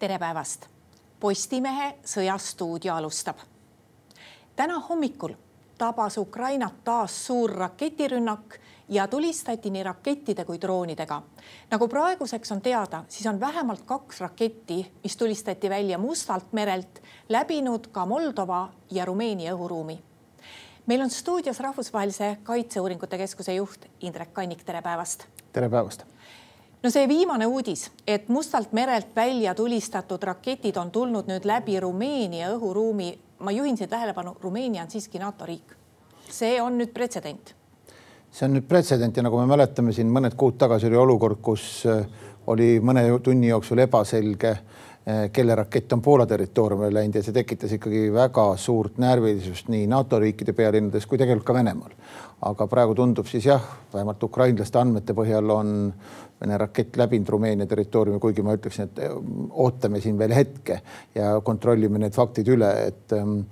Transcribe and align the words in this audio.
tere 0.00 0.18
päevast. 0.18 0.66
Postimehe 1.20 1.94
Sõjastuudio 2.04 2.94
alustab. 2.94 3.36
täna 4.56 4.78
hommikul 4.80 5.34
tabas 5.78 6.16
Ukrainat 6.18 6.84
taas 6.84 7.26
suur 7.26 7.50
raketirünnak 7.50 8.56
ja 8.88 9.06
tulistati 9.08 9.70
nii 9.70 9.82
rakettide 9.82 10.44
kui 10.44 10.60
droonidega. 10.60 11.22
nagu 11.70 11.88
praeguseks 11.88 12.52
on 12.52 12.60
teada, 12.60 13.04
siis 13.08 13.26
on 13.26 13.40
vähemalt 13.40 13.82
kaks 13.84 14.20
raketti, 14.20 14.92
mis 15.02 15.16
tulistati 15.16 15.70
välja 15.70 15.98
Mustalt 15.98 16.52
merelt, 16.52 17.02
läbinud 17.28 17.86
ka 17.92 18.06
Moldova 18.06 18.72
ja 18.90 19.04
Rumeenia 19.04 19.54
õhuruumi. 19.54 19.98
meil 20.86 21.00
on 21.00 21.10
stuudios 21.10 21.60
Rahvusvahelise 21.60 22.38
Kaitseuuringute 22.42 23.18
Keskuse 23.18 23.54
juht 23.54 23.86
Indrek 24.00 24.32
Kannik, 24.32 24.64
tere 24.64 24.82
päevast. 24.82 25.26
tere 25.52 25.68
päevast 25.68 26.04
no 26.82 26.90
see 26.90 27.08
viimane 27.08 27.46
uudis, 27.46 27.90
et 28.06 28.28
Mustalt 28.28 28.72
merelt 28.72 29.16
välja 29.16 29.54
tulistatud 29.54 30.22
raketid 30.22 30.76
on 30.76 30.90
tulnud 30.90 31.28
nüüd 31.28 31.44
läbi 31.44 31.80
Rumeenia 31.80 32.52
õhuruumi. 32.54 33.18
ma 33.40 33.50
juhin 33.50 33.76
siin 33.76 33.88
tähelepanu, 33.88 34.36
Rumeenia 34.40 34.82
on 34.82 34.90
siiski 34.90 35.18
NATO 35.18 35.46
riik. 35.46 35.76
see 36.28 36.60
on 36.62 36.78
nüüd 36.78 36.92
pretsedent. 36.92 37.54
see 38.30 38.48
on 38.48 38.54
nüüd 38.54 38.68
pretsedent 38.68 39.16
ja 39.16 39.22
nagu 39.22 39.38
me 39.38 39.46
mäletame, 39.46 39.92
siin 39.92 40.08
mõned 40.08 40.36
kuud 40.36 40.58
tagasi 40.58 40.86
oli 40.86 40.96
olukord, 40.96 41.40
kus 41.42 41.86
äh, 41.86 42.06
oli 42.46 42.80
mõne 42.80 43.20
tunni 43.22 43.48
jooksul 43.48 43.78
ebaselge, 43.78 44.56
kelle 45.32 45.54
rakett 45.56 45.92
on 45.96 46.02
Poola 46.04 46.26
territooriumile 46.28 46.92
läinud 46.92 47.14
ja 47.16 47.22
see 47.24 47.32
tekitas 47.32 47.72
ikkagi 47.72 48.10
väga 48.12 48.44
suurt 48.60 48.98
närvilisust 49.00 49.70
nii 49.72 49.86
NATO 49.88 50.18
riikide 50.20 50.52
pealinnades 50.52 51.06
kui 51.08 51.18
tegelikult 51.18 51.46
ka 51.48 51.56
Venemaal. 51.56 51.94
aga 52.40 52.66
praegu 52.66 52.94
tundub 52.94 53.26
siis 53.26 53.46
jah, 53.46 53.64
vähemalt 53.92 54.22
ukrainlaste 54.22 54.78
andmete 54.78 55.16
põhjal 55.16 55.50
on 55.56 55.72
Vene 56.40 56.56
rakett 56.56 56.96
läbinud 56.96 57.28
Rumeenia 57.28 57.66
territooriumi, 57.68 58.20
kuigi 58.20 58.42
ma 58.42 58.54
ütleksin, 58.56 58.88
et 58.88 59.02
eh, 59.04 59.16
ootame 59.60 60.00
siin 60.00 60.16
veel 60.18 60.32
hetke 60.32 60.78
ja 61.14 61.34
kontrollime 61.44 62.00
need 62.00 62.16
faktid 62.16 62.48
üle, 62.48 62.70
et 62.88 63.12
um, 63.12 63.42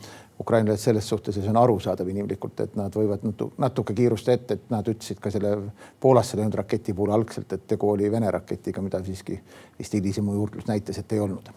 ukrainlased 0.41 0.84
selles 0.84 1.08
suhtes 1.08 1.36
ja 1.36 1.42
see 1.42 1.50
on 1.50 1.61
arusaadav 1.61 2.08
inimlikult, 2.08 2.61
et 2.61 2.77
nad 2.78 2.94
võivad 2.94 3.25
natuke 3.58 3.94
kiirustada 3.94 4.39
ette, 4.39 4.58
et 4.58 4.70
nad 4.70 4.86
ütlesid 4.89 5.20
ka 5.22 5.33
selle 5.34 5.55
Poolasse 6.00 6.39
läinud 6.39 6.55
raketi 6.61 6.95
puhul 6.95 7.14
algselt, 7.14 7.53
et 7.53 7.67
tegu 7.67 7.91
oli 7.91 8.11
Vene 8.11 8.30
raketiga, 8.30 8.83
mida 8.83 9.03
siiski 9.05 9.41
vist 9.78 9.95
hilisem 9.98 10.28
juurdlus 10.34 10.69
näitas, 10.70 10.98
et 10.98 11.12
ei 11.12 11.20
olnud. 11.20 11.50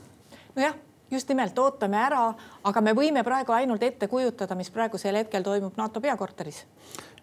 nojah 0.55 0.79
just 1.11 1.29
nimelt 1.29 1.59
ootame 1.59 1.99
ära, 1.99 2.23
aga 2.63 2.81
me 2.81 2.95
võime 2.97 3.23
praegu 3.27 3.55
ainult 3.55 3.83
ette 3.83 4.07
kujutada, 4.11 4.55
mis 4.55 4.71
praegusel 4.71 5.19
hetkel 5.19 5.43
toimub 5.43 5.77
NATO 5.77 6.01
peakorteris. 6.01 6.63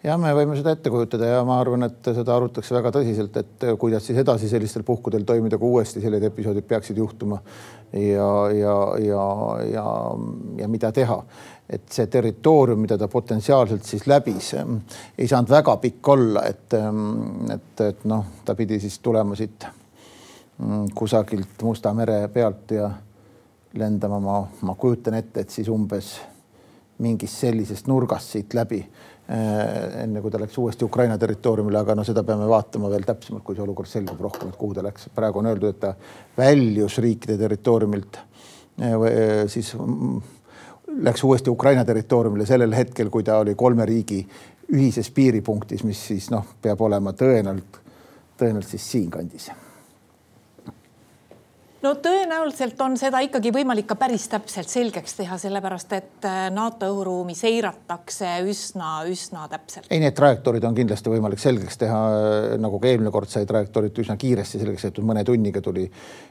jah, 0.03 0.19
me 0.21 0.33
võime 0.37 0.57
seda 0.57 0.77
ette 0.77 0.91
kujutada 0.91 1.33
ja 1.33 1.43
ma 1.45 1.59
arvan, 1.61 1.89
et 1.89 2.13
seda 2.15 2.37
arutatakse 2.37 2.75
väga 2.75 2.93
tõsiselt, 2.95 3.37
et 3.37 3.69
kuidas 3.79 4.07
siis 4.07 4.19
edasi 4.19 4.49
sellistel 4.49 4.85
puhkudel 4.87 5.25
toimida, 5.25 5.59
kui 5.59 5.79
uuesti 5.79 6.01
sellised 6.01 6.31
episoodid 6.31 6.69
peaksid 6.69 6.97
juhtuma 6.97 7.41
ja, 7.93 8.33
ja, 8.55 8.77
ja, 9.03 9.25
ja, 9.73 9.87
ja 10.63 10.69
mida 10.69 10.93
teha 10.93 11.23
et 11.69 11.91
see 11.93 12.07
territoorium, 12.09 12.81
mida 12.81 12.97
ta 12.99 13.09
potentsiaalselt 13.13 13.85
siis 13.85 14.07
läbis, 14.09 14.55
ei 15.19 15.29
saanud 15.29 15.51
väga 15.53 15.77
pikk 15.83 16.09
olla, 16.15 16.47
et, 16.49 16.77
et, 17.53 17.83
et 17.85 18.07
noh, 18.09 18.25
ta 18.45 18.57
pidi 18.57 18.81
siis 18.81 18.99
tulema 19.05 19.37
siit 19.37 19.67
mm, 20.59 20.89
kusagilt 20.97 21.63
Musta 21.63 21.93
mere 21.95 22.23
pealt 22.33 22.73
ja 22.73 22.89
lendama, 23.75 24.19
ma, 24.19 24.41
ma 24.63 24.75
kujutan 24.75 25.19
ette, 25.19 25.45
et 25.45 25.53
siis 25.53 25.69
umbes 25.69 26.15
mingist 27.05 27.45
sellisest 27.45 27.87
nurgast 27.91 28.35
siit 28.35 28.55
läbi 28.57 28.79
äh, 28.81 30.03
enne 30.03 30.23
kui 30.23 30.33
ta 30.33 30.41
läks 30.41 30.57
uuesti 30.59 30.87
Ukraina 30.87 31.19
territooriumile, 31.21 31.83
aga 31.83 31.95
no 31.99 32.07
seda 32.07 32.25
peame 32.27 32.49
vaatama 32.49 32.91
veel 32.91 33.07
täpsemalt, 33.07 33.45
kui 33.47 33.59
see 33.59 33.65
olukord 33.65 33.91
selgub 33.91 34.21
rohkem, 34.25 34.51
et 34.51 34.59
kuhu 34.59 34.75
ta 34.75 34.85
läks. 34.87 35.11
praegu 35.15 35.43
on 35.43 35.51
öeldud, 35.53 35.77
et 35.77 35.81
ta 35.85 35.95
väljus 36.39 36.99
riikide 37.05 37.39
territooriumilt 37.39 38.19
äh, 38.19 38.89
äh, 38.89 39.45
siis 39.53 39.75
mm, 39.77 40.19
läks 41.05 41.25
uuesti 41.29 41.51
Ukraina 41.51 41.85
territooriumile 41.85 42.49
sellel 42.49 42.75
hetkel, 42.75 43.13
kui 43.15 43.27
ta 43.27 43.39
oli 43.45 43.55
kolme 43.55 43.87
riigi 43.87 44.25
ühises 44.73 45.13
piiripunktis, 45.15 45.85
mis 45.85 46.01
siis 46.11 46.29
noh, 46.33 46.45
peab 46.63 46.81
olema 46.85 47.15
tõenäoliselt, 47.17 47.81
tõenäoliselt 48.37 48.77
siis 48.77 48.91
siinkandis 48.97 49.51
no 51.83 51.93
tõenäoliselt 52.03 52.81
on 52.83 52.97
seda 53.01 53.21
ikkagi 53.25 53.53
võimalik 53.55 53.87
ka 53.91 53.97
päris 53.99 54.27
täpselt 54.31 54.71
selgeks 54.71 55.15
teha, 55.19 55.39
sellepärast 55.41 55.93
et 55.97 56.27
äh, 56.27 56.39
NATO 56.55 56.89
õhuruumi 56.93 57.37
seiratakse 57.39 58.31
üsna-üsna 58.51 59.47
täpselt. 59.53 59.91
ei, 59.91 60.01
need 60.03 60.17
trajektoorid 60.19 60.65
on 60.69 60.77
kindlasti 60.79 61.13
võimalik 61.13 61.43
selgeks 61.43 61.79
teha, 61.81 62.01
nagu 62.61 62.81
ka 62.83 62.91
eelmine 62.91 63.13
kord 63.15 63.31
sai 63.31 63.47
trajektoorid 63.49 64.03
üsna 64.03 64.19
kiiresti 64.21 64.63
selgeks 64.63 64.89
tehtud, 64.89 65.07
mõne 65.07 65.25
tunniga 65.27 65.63
tuli, 65.65 65.87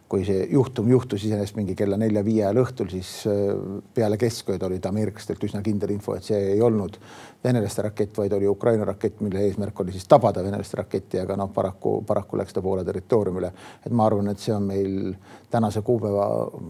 kui 0.09 0.25
see 0.27 0.45
juhtum 0.51 0.91
juhtus 0.91 1.23
iseenesest 1.27 1.59
mingi 1.59 1.75
kella 1.79 1.99
nelja-viie 1.99 2.43
ajal 2.45 2.63
õhtul, 2.65 2.91
siis 2.91 3.13
äh, 3.31 3.55
peale 3.95 4.19
keskööd 4.19 4.63
olid 4.67 4.85
ameeriklastelt 4.91 5.47
üsna 5.47 5.63
kindel 5.65 5.95
info, 5.95 6.17
et 6.17 6.27
see 6.27 6.41
ei 6.57 6.61
olnud 6.63 6.99
venelaste 7.43 7.81
rakett, 7.81 8.17
vaid 8.17 8.33
oli 8.33 8.47
Ukraina 8.47 8.85
rakett, 8.85 9.19
mille 9.21 9.43
eesmärk 9.45 9.79
oli 9.79 9.91
siis 9.91 10.07
tabada 10.07 10.43
venelaste 10.43 10.77
raketti, 10.77 11.19
aga 11.21 11.37
noh, 11.39 11.51
paraku, 11.53 12.01
paraku 12.07 12.37
läks 12.37 12.53
ta 12.53 12.61
Poola 12.61 12.83
territooriumile. 12.85 13.51
et 13.85 13.91
ma 13.91 14.05
arvan, 14.05 14.31
et 14.31 14.39
see 14.39 14.55
on 14.55 14.63
meil 14.63 15.13
tänase 15.51 15.81
kuupäeva 15.81 16.25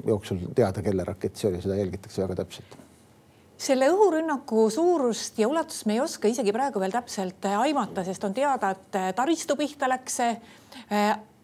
jooksul 0.07 0.44
teada, 0.56 0.81
kelle 0.81 1.03
rakett 1.03 1.35
see 1.35 1.50
oli, 1.51 1.61
seda 1.61 1.79
jälgitakse 1.79 2.22
väga 2.22 2.44
täpselt 2.44 2.83
selle 3.57 3.88
õhurünnaku 3.89 4.67
suurust 4.69 5.39
ja 5.41 5.47
ulatust 5.50 5.88
me 5.89 5.95
ei 5.95 6.01
oska 6.03 6.29
isegi 6.29 6.53
praegu 6.53 6.79
veel 6.79 6.94
täpselt 6.94 7.45
aimata, 7.57 8.03
sest 8.06 8.23
on 8.27 8.35
teada, 8.38 8.69
et 8.75 9.00
taristu 9.17 9.56
pihta 9.57 9.89
läks 9.89 10.19
see 10.22 10.35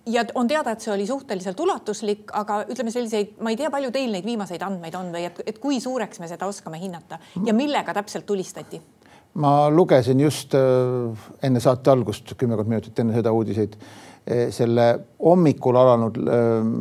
ja 0.06 0.26
on 0.36 0.48
teada, 0.48 0.72
et 0.72 0.82
see 0.84 0.94
oli 0.94 1.08
suhteliselt 1.08 1.60
ulatuslik, 1.60 2.32
aga 2.38 2.64
ütleme 2.70 2.92
selliseid, 2.92 3.38
ma 3.42 3.54
ei 3.54 3.58
tea, 3.60 3.72
palju 3.74 3.92
teil 3.96 4.12
neid 4.14 4.26
viimaseid 4.28 4.62
andmeid 4.66 4.96
on 5.00 5.10
või 5.14 5.26
et, 5.30 5.42
et 5.48 5.60
kui 5.64 5.80
suureks 5.82 6.22
me 6.22 6.30
seda 6.30 6.46
oskame 6.50 6.80
hinnata 6.82 7.20
ja 7.46 7.56
millega 7.56 7.96
täpselt 7.98 8.28
tulistati? 8.30 8.82
Ma 9.34 9.70
lugesin 9.70 10.20
just 10.20 10.54
äh, 10.56 11.28
enne 11.44 11.62
saate 11.64 11.92
algust, 11.94 12.36
kümmekond 12.38 12.70
minutit 12.70 13.00
enne 13.02 13.16
seda 13.18 13.34
uudiseid, 13.34 13.78
äh, 14.30 14.48
selle 14.54 14.88
hommikul 15.24 15.80
alanud 15.82 16.20
ähm, 16.22 16.74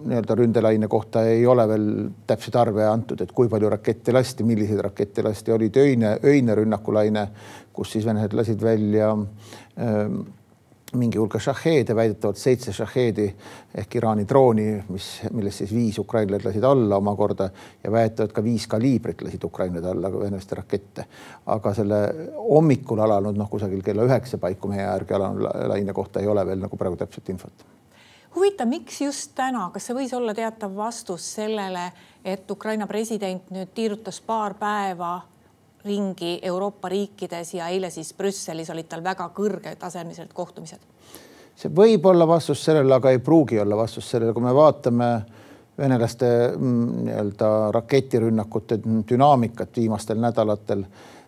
nii-öelda 0.00 0.34
ründelaine 0.38 0.88
kohta 0.88 1.24
ei 1.28 1.42
ole 1.46 1.66
veel 1.68 1.86
täpseid 2.26 2.56
arve 2.56 2.86
antud, 2.88 3.20
et 3.20 3.32
kui 3.36 3.50
palju 3.52 3.68
rakette 3.72 4.14
lasti, 4.14 4.46
milliseid 4.48 4.80
rakette 4.86 5.24
lasti, 5.26 5.52
oli 5.52 5.70
öine, 5.76 6.16
öine 6.24 6.56
rünnakulaine, 6.56 7.26
kus 7.76 7.96
siis 7.96 8.06
venelased 8.06 8.36
lasid 8.38 8.62
välja 8.64 9.10
ähm, 9.12 10.22
mingi 10.92 11.18
hulga 11.18 11.38
šahheede, 11.38 11.94
väidetavalt 11.96 12.38
seitse 12.38 12.72
šahheedi 12.74 13.26
ehk 13.78 13.94
Iraani 13.94 14.24
drooni, 14.28 14.66
mis, 14.90 15.06
millest 15.30 15.62
siis 15.62 15.74
viis 15.74 15.98
ukrainlased 16.02 16.48
lasid 16.48 16.64
alla 16.66 16.98
omakorda 16.98 17.50
ja 17.84 17.92
väidetavalt 17.92 18.32
ka 18.34 18.44
viis 18.44 18.66
kaliibrit 18.70 19.22
lasid 19.22 19.44
ukrainlased 19.44 19.86
alla 19.86 20.10
venelaste 20.12 20.58
rakette. 20.58 21.04
aga 21.46 21.74
selle 21.74 22.00
hommikul 22.36 22.98
alanud, 22.98 23.38
noh, 23.38 23.50
kusagil 23.50 23.82
kella 23.82 24.06
üheksa 24.08 24.38
paiku 24.38 24.68
meie 24.68 24.82
järgi 24.82 25.14
alanud 25.14 25.46
laine 25.68 25.92
kohta 25.92 26.20
ei 26.20 26.26
ole 26.26 26.46
veel 26.46 26.58
nagu 26.58 26.76
praegu 26.76 26.96
täpset 26.96 27.28
infot. 27.28 27.66
huvitav, 28.34 28.68
miks 28.68 29.00
just 29.00 29.34
täna, 29.34 29.70
kas 29.72 29.86
see 29.86 29.94
võis 29.94 30.14
olla 30.16 30.34
teatav 30.34 30.74
vastus 30.76 31.34
sellele, 31.34 31.92
et 32.24 32.50
Ukraina 32.50 32.86
president 32.86 33.50
nüüd 33.50 33.70
tiirutas 33.74 34.20
paar 34.20 34.54
päeva 34.54 35.20
ringi 35.84 36.38
Euroopa 36.42 36.88
riikides 36.88 37.54
ja 37.54 37.68
eile 37.68 37.90
siis 37.90 38.12
Brüsselis 38.14 38.70
olid 38.70 38.88
tal 38.88 39.04
väga 39.04 39.30
kõrgetasemelised 39.36 40.32
kohtumised. 40.34 40.80
see 41.56 41.70
võib 41.76 42.06
olla 42.06 42.26
vastus 42.28 42.64
sellele, 42.64 42.94
aga 42.94 43.10
ei 43.10 43.18
pruugi 43.18 43.60
olla 43.60 43.76
vastus 43.76 44.10
sellele, 44.10 44.32
kui 44.32 44.42
me 44.42 44.54
vaatame 44.54 45.08
venelaste 45.78 46.26
mm, 46.56 47.06
nii-öelda 47.06 47.48
raketirünnakute 47.72 48.78
dünaamikat 49.08 49.76
viimastel 49.76 50.20
nädalatel, 50.20 50.84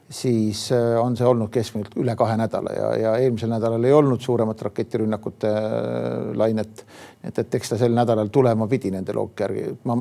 siis 0.08 0.66
äh, 0.72 0.96
on 1.00 1.16
see 1.16 1.26
olnud 1.26 1.48
keskmiselt 1.52 1.96
üle 1.96 2.16
kahe 2.16 2.36
nädala 2.36 2.72
ja, 2.76 2.88
ja 3.00 3.12
eelmisel 3.16 3.52
nädalal 3.52 3.84
ei 3.84 3.92
olnud 3.92 4.20
suuremat 4.20 4.62
raketirünnakute 4.68 5.52
äh, 5.52 6.32
lainet. 6.36 6.84
et, 7.24 7.38
et 7.38 7.54
eks 7.54 7.72
ta 7.72 7.78
sel 7.80 7.94
nädalal 7.96 8.28
tulema 8.28 8.68
pidi 8.68 8.90
nende 8.90 9.16
loogika 9.16 9.48
järgi. 9.48 9.78
ma, 9.84 9.96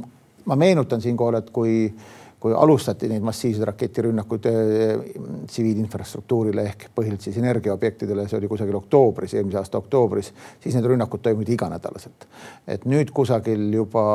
ma 0.45 0.55
meenutan 0.55 1.01
siinkohal, 1.01 1.39
et 1.39 1.49
kui 1.55 1.85
äh, 1.85 2.20
kui 2.41 2.55
alustati 2.57 3.09
neid 3.11 3.21
massiivseid 3.25 3.67
raketirünnakuid 3.69 4.47
äh, 4.49 5.03
tsiviilinfrastruktuurile 5.45 6.65
ehk 6.71 6.87
põhiliselt 6.95 7.27
siis 7.27 7.37
energiaobjektidele, 7.37 8.25
see 8.29 8.39
oli 8.39 8.49
kusagil 8.49 8.79
oktoobris, 8.81 9.35
eelmise 9.37 9.61
aasta 9.61 9.77
oktoobris, 9.77 10.31
siis 10.63 10.77
need 10.77 10.89
rünnakud 10.89 11.21
toimusid 11.21 11.53
iganädalaselt. 11.53 12.27
et 12.67 12.85
nüüd 12.89 13.13
kusagil 13.13 13.67
juba 13.73 14.05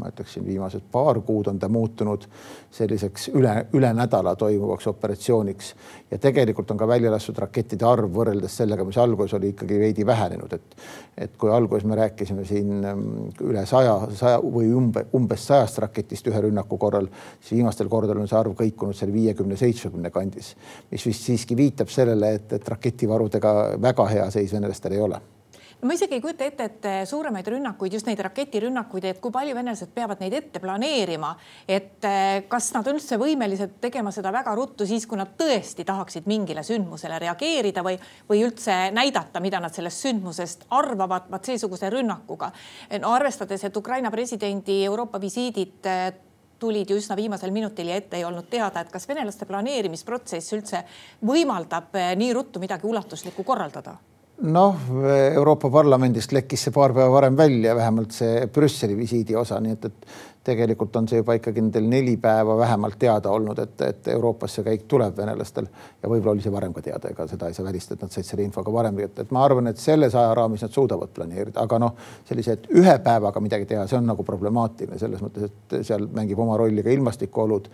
ma 0.00 0.08
ütleksin, 0.08 0.44
viimased 0.46 0.86
paar 0.92 1.20
kuud 1.26 1.50
on 1.50 1.58
ta 1.58 1.68
muutunud 1.68 2.24
selliseks 2.72 3.28
üle, 3.36 3.52
üle 3.76 3.90
nädala 3.94 4.34
toimuvaks 4.38 4.86
operatsiooniks 4.90 5.74
ja 6.10 6.18
tegelikult 6.18 6.70
on 6.70 6.80
ka 6.80 6.88
välja 6.88 7.12
lastud 7.12 7.38
rakettide 7.38 7.86
arv 7.86 8.10
võrreldes 8.14 8.56
sellega, 8.62 8.86
mis 8.86 8.98
alguses 8.98 9.36
oli 9.38 9.52
ikkagi 9.54 9.78
veidi 9.80 10.06
vähenenud, 10.06 10.52
et 10.56 10.76
et 11.20 11.34
kui 11.36 11.50
alguses 11.52 11.84
me 11.84 11.98
rääkisime 11.98 12.44
siin 12.48 12.70
mm, 12.80 13.32
üle 13.44 13.66
saja, 13.68 13.96
saja 14.16 14.38
või 14.40 14.70
umbe, 14.72 15.04
umbes 15.16 15.44
sajast 15.50 15.82
raketist 15.84 16.30
ühe 16.30 16.40
rünnaku 16.46 16.78
korral, 16.80 17.10
siis 17.40 17.59
viimastel 17.60 17.90
kordadel 17.92 18.24
on 18.24 18.30
see 18.30 18.38
arv 18.40 18.56
kõikunud 18.58 18.96
seal 18.96 19.12
viiekümne, 19.14 19.58
seitsmekümne 19.60 20.12
kandis, 20.14 20.54
mis 20.90 21.04
vist 21.06 21.28
siiski 21.28 21.58
viitab 21.58 21.92
sellele, 21.92 22.34
et, 22.40 22.56
et 22.58 22.72
raketivarudega 22.74 23.58
väga 23.82 24.08
hea 24.14 24.30
seis 24.34 24.56
venelastel 24.56 24.96
ei 24.96 25.04
ole 25.08 25.20
ma 25.82 25.94
isegi 25.94 26.14
ei 26.14 26.20
kujuta 26.20 26.44
ette, 26.44 26.64
et 26.64 26.86
suuremaid 27.08 27.46
rünnakuid, 27.54 27.94
just 27.96 28.08
neid 28.08 28.20
raketirünnakuid, 28.24 29.06
et 29.08 29.20
kui 29.22 29.32
palju 29.32 29.54
venelased 29.56 29.92
peavad 29.94 30.20
neid 30.20 30.34
ette 30.36 30.60
planeerima, 30.60 31.30
et 31.68 32.04
eh, 32.04 32.42
kas 32.50 32.70
nad 32.76 32.88
on 32.90 32.98
üldse 32.98 33.16
võimelised 33.20 33.78
tegema 33.80 34.12
seda 34.12 34.32
väga 34.34 34.54
ruttu 34.58 34.86
siis, 34.88 35.06
kui 35.08 35.18
nad 35.20 35.32
tõesti 35.40 35.86
tahaksid 35.88 36.28
mingile 36.30 36.64
sündmusele 36.66 37.20
reageerida 37.24 37.84
või, 37.86 37.96
või 38.28 38.44
üldse 38.44 38.76
näidata, 38.96 39.40
mida 39.40 39.60
nad 39.62 39.74
sellest 39.76 40.04
sündmusest 40.04 40.66
arvavad, 40.76 41.30
vaat 41.32 41.48
seesuguse 41.48 41.90
rünnakuga. 41.90 42.52
no 43.00 43.14
arvestades, 43.16 43.64
et 43.64 43.76
Ukraina 43.76 44.10
presidendi 44.12 44.82
Euroopa 44.84 45.20
visiidid 45.20 45.88
eh, 45.88 46.10
tulid 46.60 46.90
ju 46.90 46.98
üsna 47.00 47.16
viimasel 47.18 47.50
minutil 47.54 47.88
ja 47.90 47.96
ette 48.00 48.20
ei 48.20 48.26
olnud 48.28 48.50
teada, 48.52 48.84
et 48.84 48.92
kas 48.92 49.08
venelaste 49.08 49.48
planeerimisprotsess 49.48 50.56
üldse 50.56 50.84
võimaldab 51.26 51.96
eh, 51.96 52.12
nii 52.20 52.32
ruttu 52.36 52.62
midagi 52.62 52.88
ulatuslikku 52.90 53.44
korraldada 53.44 53.96
noh, 54.40 54.76
Euroopa 55.34 55.70
Parlamendist 55.70 56.32
lekkis 56.32 56.66
see 56.66 56.74
paar 56.74 56.94
päeva 56.96 57.12
varem 57.12 57.36
välja, 57.36 57.74
vähemalt 57.76 58.14
see 58.16 58.46
Brüsseli 58.52 58.96
visiidi 58.96 59.36
osa, 59.36 59.60
nii 59.60 59.76
et, 59.76 59.84
et 59.90 60.06
tegelikult 60.44 60.94
on 60.96 61.08
see 61.08 61.20
juba 61.20 61.34
ikkagi 61.36 61.60
nendel 61.60 61.84
neli 61.90 62.14
päeva 62.20 62.56
vähemalt 62.56 62.96
teada 62.98 63.30
olnud, 63.30 63.58
et, 63.60 63.74
et 63.84 64.08
Euroopasse 64.14 64.64
käik 64.64 64.86
tuleb 64.88 65.16
venelastel. 65.16 65.68
Ja 66.02 66.08
võib-olla 66.08 66.32
oli 66.32 66.44
see 66.44 66.52
varem 66.52 66.72
ka 66.76 66.82
teada, 66.84 67.12
ega 67.12 67.26
seda 67.28 67.50
ei 67.50 67.56
saa 67.56 67.66
välistada, 67.66 67.98
et 67.98 68.06
nad 68.06 68.16
said 68.16 68.28
selle 68.28 68.46
infoga 68.46 68.72
varem, 68.72 69.02
et, 69.04 69.18
et 69.20 69.34
ma 69.36 69.44
arvan, 69.44 69.68
et 69.68 69.80
selles 69.80 70.16
ajaraamis 70.16 70.64
nad 70.64 70.76
suudavad 70.76 71.12
planeerida, 71.16 71.60
aga 71.60 71.80
noh, 71.84 71.96
sellised 72.28 72.70
ühe 72.80 72.96
päevaga 73.04 73.42
midagi 73.44 73.68
teha, 73.68 73.84
see 73.90 74.00
on 74.00 74.08
nagu 74.08 74.24
problemaatiline 74.26 75.00
selles 75.00 75.20
mõttes, 75.24 75.50
et 75.50 75.80
seal 75.86 76.08
mängib 76.16 76.40
oma 76.40 76.56
rolli 76.60 76.86
ka 76.86 76.96
ilmastikuolud 76.96 77.68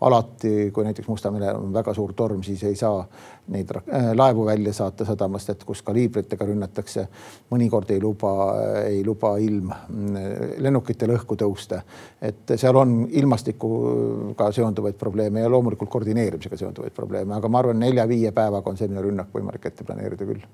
alati, 0.00 0.70
kui 0.72 0.84
näiteks 0.84 1.08
Musta 1.08 1.30
merel 1.34 1.56
on 1.58 1.72
väga 1.74 1.94
suur 1.94 2.12
torm, 2.16 2.42
siis 2.46 2.62
ei 2.68 2.76
saa 2.78 3.02
neid 3.54 3.70
äh, 3.74 4.10
laevu 4.14 4.44
välja 4.46 4.72
saata 4.72 5.04
sadamast, 5.08 5.50
et 5.50 5.64
kus 5.64 5.82
kaliibritega 5.82 6.46
rünnatakse. 6.46 7.08
mõnikord 7.50 7.90
ei 7.90 8.00
luba, 8.00 8.32
ei 8.84 9.02
luba 9.04 9.36
ilm 9.42 9.72
mm, 9.72 10.54
lennukitel 10.62 11.14
õhku 11.16 11.36
tõusta, 11.40 11.82
et 12.22 12.54
seal 12.56 12.76
on 12.76 13.08
ilmastikuga 13.10 14.52
seonduvaid 14.52 14.94
probleeme 14.94 15.40
ja 15.40 15.50
loomulikult 15.50 15.90
koordineerimisega 15.90 16.56
seonduvaid 16.56 16.94
probleeme, 16.94 17.34
aga 17.34 17.48
ma 17.48 17.58
arvan, 17.64 17.80
nelja-viie 17.82 18.32
päevaga 18.32 18.70
on 18.70 18.78
selline 18.78 19.02
rünnak 19.02 19.34
võimalik 19.34 19.66
ette 19.66 19.84
planeerida 19.84 20.26
küll 20.28 20.46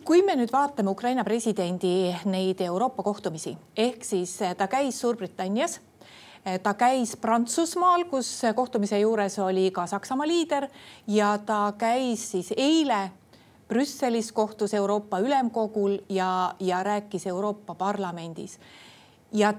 kui 0.00 0.22
me 0.24 0.32
nüüd 0.38 0.48
vaatame 0.52 0.88
Ukraina 0.88 1.24
presidendi 1.24 2.14
neid 2.24 2.60
Euroopa 2.64 3.02
kohtumisi 3.04 3.52
ehk 3.76 4.04
siis 4.08 4.38
ta 4.56 4.68
käis 4.72 5.00
Suurbritannias 5.00 5.80
ta 6.62 6.74
käis 6.74 7.16
Prantsusmaal, 7.16 8.04
kus 8.10 8.42
kohtumise 8.54 8.98
juures 8.98 9.38
oli 9.38 9.70
ka 9.70 9.86
Saksamaa 9.86 10.26
liider 10.26 10.66
ja 11.06 11.36
ta 11.38 11.72
käis 11.78 12.30
siis 12.30 12.52
eile 12.56 13.10
Brüsselis, 13.68 14.32
kohtus 14.32 14.74
Euroopa 14.74 15.18
Ülemkogul 15.18 15.98
ja, 16.08 16.54
ja 16.60 16.82
rääkis 16.82 17.26
Euroopa 17.26 17.74
Parlamendis. 17.74 18.58
ja 19.32 19.54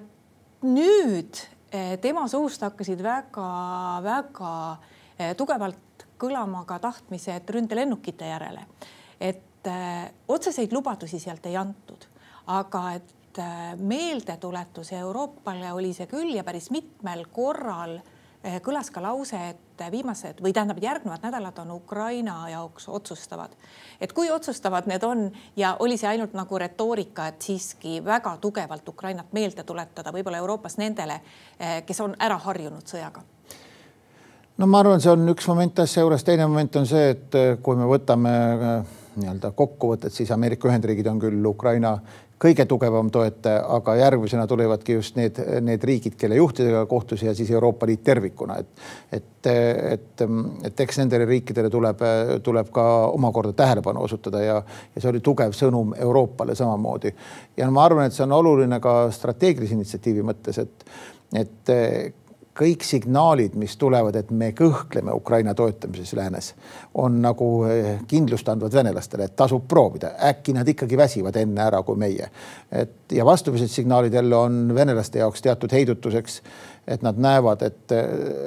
nüüd 0.61 1.39
eh, 1.71 1.97
tema 1.99 2.27
suust 2.27 2.61
hakkasid 2.61 3.01
väga-väga 3.03 4.53
eh, 5.19 5.35
tugevalt 5.35 6.05
kõlama 6.19 6.65
ka 6.65 6.79
tahtmised 6.79 7.49
ründelennukite 7.49 8.27
järele. 8.27 8.67
et 9.19 9.41
otseseid 10.27 10.73
lubadusi 10.75 11.19
sealt 11.19 11.45
ei 11.45 11.55
antud, 11.55 12.05
aga 12.47 12.81
et 12.97 13.13
Äh, 13.39 13.77
meeldetuletus 13.77 14.91
Euroopale 14.93 15.73
oli 15.73 15.93
see 15.93 16.05
küll 16.05 16.35
ja 16.35 16.43
päris 16.45 16.67
mitmel 16.69 17.23
korral 17.33 17.95
äh, 17.97 18.59
kõlas 18.61 18.91
ka 18.93 19.01
lause, 19.01 19.39
et 19.49 19.81
viimased 19.91 20.37
või 20.43 20.53
tähendab, 20.53 20.77
järgnevad 20.77 21.25
nädalad 21.25 21.57
on 21.63 21.71
Ukraina 21.73 22.35
jaoks 22.51 22.85
otsustavad. 22.93 23.55
et 24.01 24.13
kui 24.13 24.29
otsustavad 24.31 24.85
need 24.85 25.03
on 25.03 25.31
ja 25.55 25.75
oli 25.79 25.97
see 25.97 26.11
ainult 26.11 26.33
nagu 26.37 26.57
retoorika, 26.61 27.27
et 27.27 27.41
siiski 27.41 28.05
väga 28.05 28.37
tugevalt 28.37 28.89
Ukrainat 28.89 29.33
meelde 29.33 29.63
tuletada, 29.63 30.13
võib-olla 30.13 30.37
Euroopas 30.37 30.77
nendele, 30.77 31.21
äh, 31.57 31.81
kes 31.85 32.01
on 32.01 32.13
ära 32.19 32.37
harjunud 32.37 32.85
sõjaga 32.85 33.23
no 34.57 34.67
ma 34.67 34.83
arvan, 34.83 35.01
see 35.01 35.11
on 35.11 35.25
üks 35.33 35.47
moment 35.49 35.79
asja 35.79 36.05
juures, 36.05 36.23
teine 36.23 36.45
moment 36.45 36.75
on 36.75 36.85
see, 36.85 37.09
et 37.17 37.39
kui 37.63 37.81
me 37.81 37.89
võtame 37.89 38.35
nii-öelda 39.15 39.51
kokkuvõtet, 39.57 40.13
siis 40.13 40.31
Ameerika 40.31 40.69
Ühendriigid 40.69 41.07
on 41.09 41.19
küll 41.21 41.45
Ukraina 41.45 41.97
kõige 42.43 42.65
tugevam 42.67 43.09
toetaja, 43.11 43.61
aga 43.77 43.95
järgmisena 43.95 44.45
tulevadki 44.49 44.97
just 44.97 45.15
need, 45.19 45.39
need 45.63 45.83
riigid, 45.87 46.17
kelle 46.19 46.35
juhtidega 46.35 46.85
kohtus 46.91 47.23
ja 47.23 47.33
siis 47.35 47.51
Euroopa 47.51 47.87
Liit 47.87 48.03
tervikuna, 48.03 48.57
et, 48.59 48.83
et, 49.11 49.51
et, 49.95 50.25
et 50.69 50.83
eks 50.85 50.99
nendele 50.99 51.27
riikidele 51.29 51.71
tuleb, 51.71 52.03
tuleb 52.43 52.71
ka 52.75 52.87
omakorda 53.13 53.53
tähelepanu 53.63 54.03
osutada 54.03 54.43
ja, 54.43 54.57
ja 54.95 55.03
see 55.03 55.11
oli 55.13 55.23
tugev 55.23 55.55
sõnum 55.57 55.95
Euroopale 55.97 56.55
samamoodi. 56.55 57.13
ja 57.57 57.69
ma 57.71 57.87
arvan, 57.87 58.09
et 58.09 58.17
see 58.17 58.25
on 58.27 58.35
oluline 58.39 58.79
ka 58.83 58.97
strateegilise 59.15 59.77
initsiatiivi 59.79 60.25
mõttes, 60.27 60.59
et, 60.59 60.85
et 61.39 61.75
kõik 62.57 62.83
signaalid, 62.85 63.55
mis 63.57 63.75
tulevad, 63.81 64.15
et 64.15 64.29
me 64.31 64.51
kõhkleme 64.57 65.13
Ukraina 65.15 65.55
toetamises 65.57 66.13
läänes, 66.17 66.51
on 67.01 67.17
nagu 67.23 67.47
eh, 67.65 68.03
kindlust 68.07 68.49
andvad 68.49 68.75
venelastele, 68.77 69.25
et 69.25 69.35
tasub 69.35 69.65
proovida, 69.69 70.13
äkki 70.29 70.53
nad 70.53 70.69
ikkagi 70.69 70.97
väsivad 70.97 71.37
enne 71.41 71.65
ära 71.65 71.81
kui 71.83 71.97
meie. 71.97 72.29
et 72.71 73.11
ja 73.13 73.25
vastupidised 73.25 73.73
signaalid 73.73 74.13
jälle 74.13 74.35
on 74.35 74.75
venelaste 74.75 75.19
jaoks 75.19 75.41
teatud 75.41 75.71
heidutuseks, 75.71 76.41
et 76.87 77.01
nad 77.01 77.17
näevad, 77.17 77.61
et, 77.61 77.91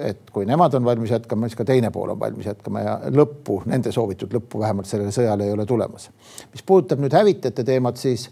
et 0.05 0.31
kui 0.32 0.47
nemad 0.47 0.75
on 0.75 0.85
valmis 0.85 1.11
jätkama, 1.11 1.49
siis 1.49 1.58
ka 1.58 1.64
teine 1.64 1.91
pool 1.91 2.12
on 2.12 2.20
valmis 2.20 2.47
jätkama 2.47 2.82
ja 2.85 2.99
lõppu, 3.11 3.62
nende 3.67 3.93
soovitud 3.93 4.35
lõppu 4.35 4.61
vähemalt 4.61 4.87
sellele 4.91 5.14
sõjale 5.14 5.47
ei 5.47 5.55
ole 5.55 5.67
tulemas. 5.67 6.11
mis 6.53 6.62
puudutab 6.62 7.00
nüüd 7.03 7.17
hävitajate 7.17 7.64
teemat, 7.64 7.97
siis 7.97 8.29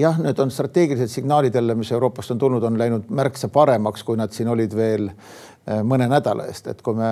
jah, 0.00 0.18
need 0.22 0.38
on 0.38 0.50
strateegilised 0.50 1.12
signaalid 1.12 1.54
jälle, 1.54 1.74
mis 1.74 1.92
Euroopast 1.92 2.30
on 2.30 2.38
tulnud, 2.38 2.62
on 2.62 2.78
läinud 2.78 3.08
märksa 3.10 3.48
paremaks, 3.48 4.04
kui 4.04 4.18
nad 4.20 4.32
siin 4.34 4.48
olid 4.48 4.74
veel 4.76 5.10
eh, 5.10 5.82
mõne 5.86 6.08
nädala 6.10 6.48
eest, 6.50 6.70
et 6.72 6.82
kui 6.82 6.96
me 6.98 7.10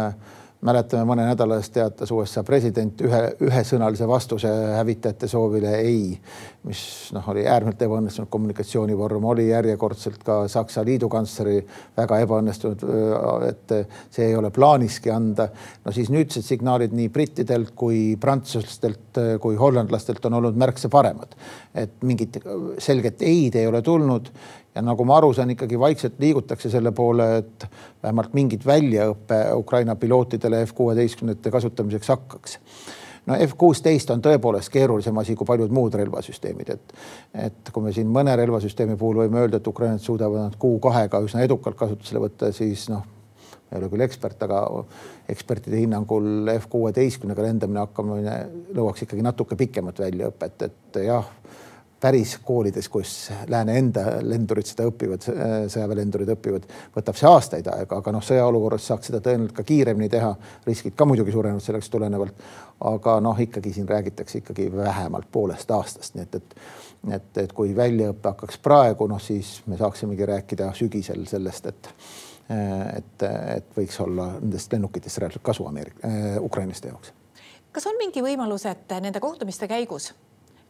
mäletame, 0.64 1.04
mõne 1.06 1.24
nädala 1.28 1.58
eest 1.60 1.72
teatas 1.76 2.10
USA 2.14 2.42
president 2.46 2.98
ühe, 3.04 3.20
ühesõnalise 3.46 4.08
vastuse 4.10 4.50
hävitajate 4.74 5.28
soovile 5.30 5.74
ei, 5.78 6.16
mis 6.66 6.80
noh, 7.14 7.28
oli 7.30 7.44
äärmiselt 7.46 7.84
ebaõnnestunud 7.86 8.30
kommunikatsioonivorm, 8.32 9.28
oli 9.30 9.48
järjekordselt 9.52 10.24
ka 10.26 10.40
Saksa 10.50 10.82
liidukantsleri 10.86 11.60
väga 11.96 12.20
ebaõnnestunud, 12.24 12.84
et 13.48 13.76
see 14.10 14.26
ei 14.26 14.36
ole 14.36 14.50
plaaniski 14.54 15.14
anda. 15.14 15.48
no 15.84 15.94
siis 15.94 16.10
nüüdsed 16.10 16.42
signaalid 16.42 16.94
nii 16.96 17.08
brittidelt 17.14 17.74
kui 17.78 18.16
prantslastelt 18.20 19.22
kui 19.40 19.56
hollandlastelt 19.56 20.24
on 20.26 20.40
olnud 20.40 20.58
märksa 20.58 20.90
paremad, 20.90 21.34
et 21.74 22.02
mingit 22.02 22.40
selget 22.82 23.22
ei-d 23.22 23.62
ei 23.62 23.66
ole 23.66 23.82
tulnud 23.82 24.30
ja 24.78 24.84
nagu 24.86 25.04
ma 25.04 25.16
aru 25.18 25.32
saan, 25.34 25.50
ikkagi 25.50 25.78
vaikselt 25.80 26.20
liigutakse 26.22 26.70
selle 26.70 26.92
poole, 26.94 27.26
et 27.40 27.66
vähemalt 28.02 28.34
mingit 28.38 28.62
väljaõppe 28.66 29.40
Ukraina 29.58 29.96
pilootidele 29.98 30.62
F 30.68 30.74
kuueteistkümnete 30.78 31.50
kasutamiseks 31.50 32.14
hakkaks. 32.14 32.58
No 33.26 33.36
F 33.44 33.56
kuusteist 33.58 34.08
on 34.14 34.22
tõepoolest 34.24 34.70
keerulisem 34.72 35.18
asi 35.20 35.34
kui 35.36 35.48
paljud 35.48 35.74
muud 35.74 35.98
relvasüsteemid, 35.98 36.70
et, 36.76 36.94
et 37.48 37.72
kui 37.74 37.84
me 37.84 37.92
siin 37.92 38.08
mõne 38.14 38.32
relvasüsteemi 38.38 38.96
puhul 38.96 39.24
võime 39.24 39.42
öelda, 39.42 39.58
et 39.58 39.68
ukrainlased 39.68 40.06
suudavad 40.06 40.46
nad 40.46 40.58
kuu-kahega 40.62 41.20
üsna 41.26 41.42
edukalt 41.44 41.76
kasutusele 41.76 42.22
võtta, 42.22 42.52
siis 42.56 42.86
noh, 42.92 43.02
ma 43.02 43.74
ei 43.74 43.82
ole 43.82 43.90
küll 43.92 44.06
ekspert, 44.06 44.46
aga 44.46 44.62
ekspertide 45.34 45.82
hinnangul 45.82 46.48
F 46.54 46.70
kuueteistkümnega 46.72 47.50
lendamine 47.50 47.82
hakkamine 47.82 48.38
nõuaks 48.78 49.04
ikkagi 49.04 49.26
natuke 49.26 49.58
pikemat 49.58 50.06
väljaõpet, 50.06 50.68
et 50.70 51.02
jah 51.10 51.34
päris 52.00 52.38
koolides, 52.44 52.88
kus 52.88 53.30
lääne 53.50 53.78
enda 53.78 54.04
lendurid 54.22 54.66
seda 54.68 54.86
õpivad, 54.88 55.24
sõjaväelendurid 55.72 56.30
õpivad, 56.36 56.68
võtab 56.94 57.18
see 57.18 57.28
aastaid 57.28 57.70
aega, 57.72 57.98
aga 57.98 58.12
noh, 58.14 58.22
sõjaolukorras 58.24 58.86
saaks 58.90 59.10
seda 59.10 59.20
tõenäoliselt 59.24 59.56
ka 59.56 59.66
kiiremini 59.66 60.08
teha. 60.12 60.34
riskid 60.66 60.94
ka 60.98 61.06
muidugi 61.08 61.34
suurenevad 61.34 61.64
sellest 61.64 61.90
tulenevalt. 61.90 62.44
aga 62.80 63.18
noh, 63.20 63.40
ikkagi 63.40 63.72
siin 63.72 63.88
räägitakse 63.88 64.38
ikkagi 64.38 64.68
vähemalt 64.76 65.26
poolest 65.32 65.70
aastast, 65.70 66.14
nii 66.14 66.22
et, 66.22 66.34
et, 66.34 66.54
et, 67.14 67.42
et 67.42 67.52
kui 67.52 67.74
väljaõpe 67.76 68.28
hakkaks 68.28 68.58
praegu, 68.62 69.06
noh 69.10 69.20
siis 69.20 69.62
me 69.66 69.76
saaksimegi 69.76 70.26
rääkida 70.26 70.72
sügisel 70.74 71.26
sellest, 71.26 71.66
et 71.66 71.94
et, 72.96 73.22
et 73.56 73.74
võiks 73.76 73.98
olla 74.00 74.30
nendest 74.38 74.72
lennukitest 74.72 75.18
reaalselt 75.18 75.44
kasu 75.44 75.66
Ameerika 75.68 76.08
äh,, 76.08 76.38
ukrainlaste 76.40 76.88
jaoks. 76.88 77.12
kas 77.72 77.86
on 77.86 77.98
mingi 77.98 78.22
võimalus, 78.24 78.64
et 78.70 78.96
nende 79.02 79.20
kohtumiste 79.20 79.68
käigus 79.68 80.14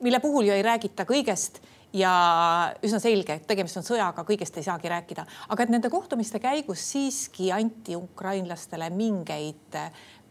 mille 0.00 0.20
puhul 0.20 0.48
ju 0.48 0.54
ei 0.54 0.62
räägita 0.62 1.06
kõigest 1.08 1.60
ja 1.96 2.12
üsna 2.84 3.00
selge, 3.00 3.38
et 3.38 3.46
tegemist 3.48 3.80
on 3.80 3.86
sõjaga, 3.86 4.24
kõigest 4.28 4.58
ei 4.60 4.66
saagi 4.66 4.90
rääkida, 4.92 5.24
aga 5.48 5.64
et 5.64 5.72
nende 5.72 5.90
kohtumiste 5.92 6.40
käigus 6.42 6.84
siiski 6.92 7.52
anti 7.54 7.96
ukrainlastele 7.96 8.90
mingeid, 8.94 9.78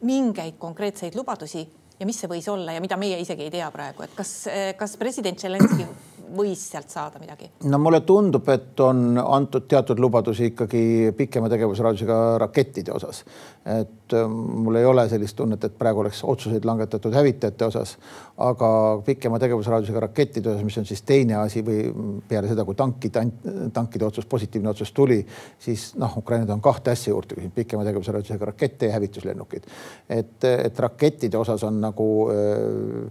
mingeid 0.05 0.59
konkreetseid 0.61 1.17
lubadusi 1.17 1.65
ja 1.99 2.05
mis 2.05 2.19
see 2.21 2.29
võis 2.29 2.47
olla 2.51 2.75
ja 2.75 2.83
mida 2.83 2.97
meie 2.99 3.17
isegi 3.21 3.47
ei 3.47 3.55
tea 3.57 3.71
praegu, 3.73 4.05
et 4.05 4.13
kas, 4.17 4.33
kas 4.77 4.97
president 5.01 5.41
Zelenskõi 5.41 5.87
võis 6.35 6.61
sealt 6.71 6.91
saada 6.91 7.19
midagi? 7.21 7.49
no 7.69 7.79
mulle 7.81 8.01
tundub, 8.07 8.47
et 8.51 8.79
on 8.83 9.19
antud 9.21 9.67
teatud 9.69 9.99
lubadusi 9.99 10.51
ikkagi 10.51 11.13
pikema 11.17 11.49
tegevusraadiusega 11.51 12.17
rakettide 12.43 12.93
osas. 12.95 13.23
et 13.65 14.15
ähm, 14.17 14.35
mul 14.65 14.79
ei 14.79 14.85
ole 14.85 15.07
sellist 15.09 15.37
tunnet, 15.37 15.63
et 15.63 15.77
praegu 15.77 16.03
oleks 16.03 16.23
otsuseid 16.23 16.65
langetatud 16.65 17.15
hävitajate 17.15 17.65
osas, 17.65 17.95
aga 18.37 18.69
pikema 19.05 19.39
tegevusraadiusega 19.39 20.05
rakettide 20.07 20.51
osas, 20.51 20.67
mis 20.67 20.77
on 20.77 20.85
siis 20.89 21.01
teine 21.07 21.39
asi 21.41 21.63
või 21.65 21.87
peale 22.27 22.51
seda, 22.51 22.65
kui 22.65 22.75
tankid, 22.75 23.19
tankide 23.73 24.07
otsus, 24.07 24.25
positiivne 24.29 24.71
otsus 24.73 24.91
tuli, 24.91 25.19
siis 25.59 25.89
noh, 25.99 26.17
Ukrainad 26.17 26.49
on 26.53 26.61
kahte 26.61 26.93
asja 26.93 27.13
juurde 27.13 27.35
küsinud, 27.37 27.55
pikema 27.55 27.87
tegevusraadiusega 27.87 28.51
rakette 28.53 28.91
ja 28.91 28.97
hävituslennukeid. 28.97 29.67
et, 30.09 30.43
et 30.43 30.79
rakettide 30.79 31.37
osas 31.37 31.63
on 31.63 31.81
nagu 31.81 32.07
öö, 32.31 33.09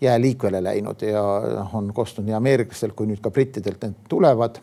jää 0.00 0.16
liikvele 0.20 0.62
läinud 0.64 1.02
ja 1.02 1.22
noh, 1.56 1.74
on 1.74 1.92
kostnud 1.94 2.26
nii 2.26 2.36
ameeriklastelt 2.36 2.96
kui 2.96 3.08
nüüd 3.08 3.22
ka 3.24 3.30
brittidelt 3.30 3.82
need 3.82 4.02
tulevad. 4.08 4.60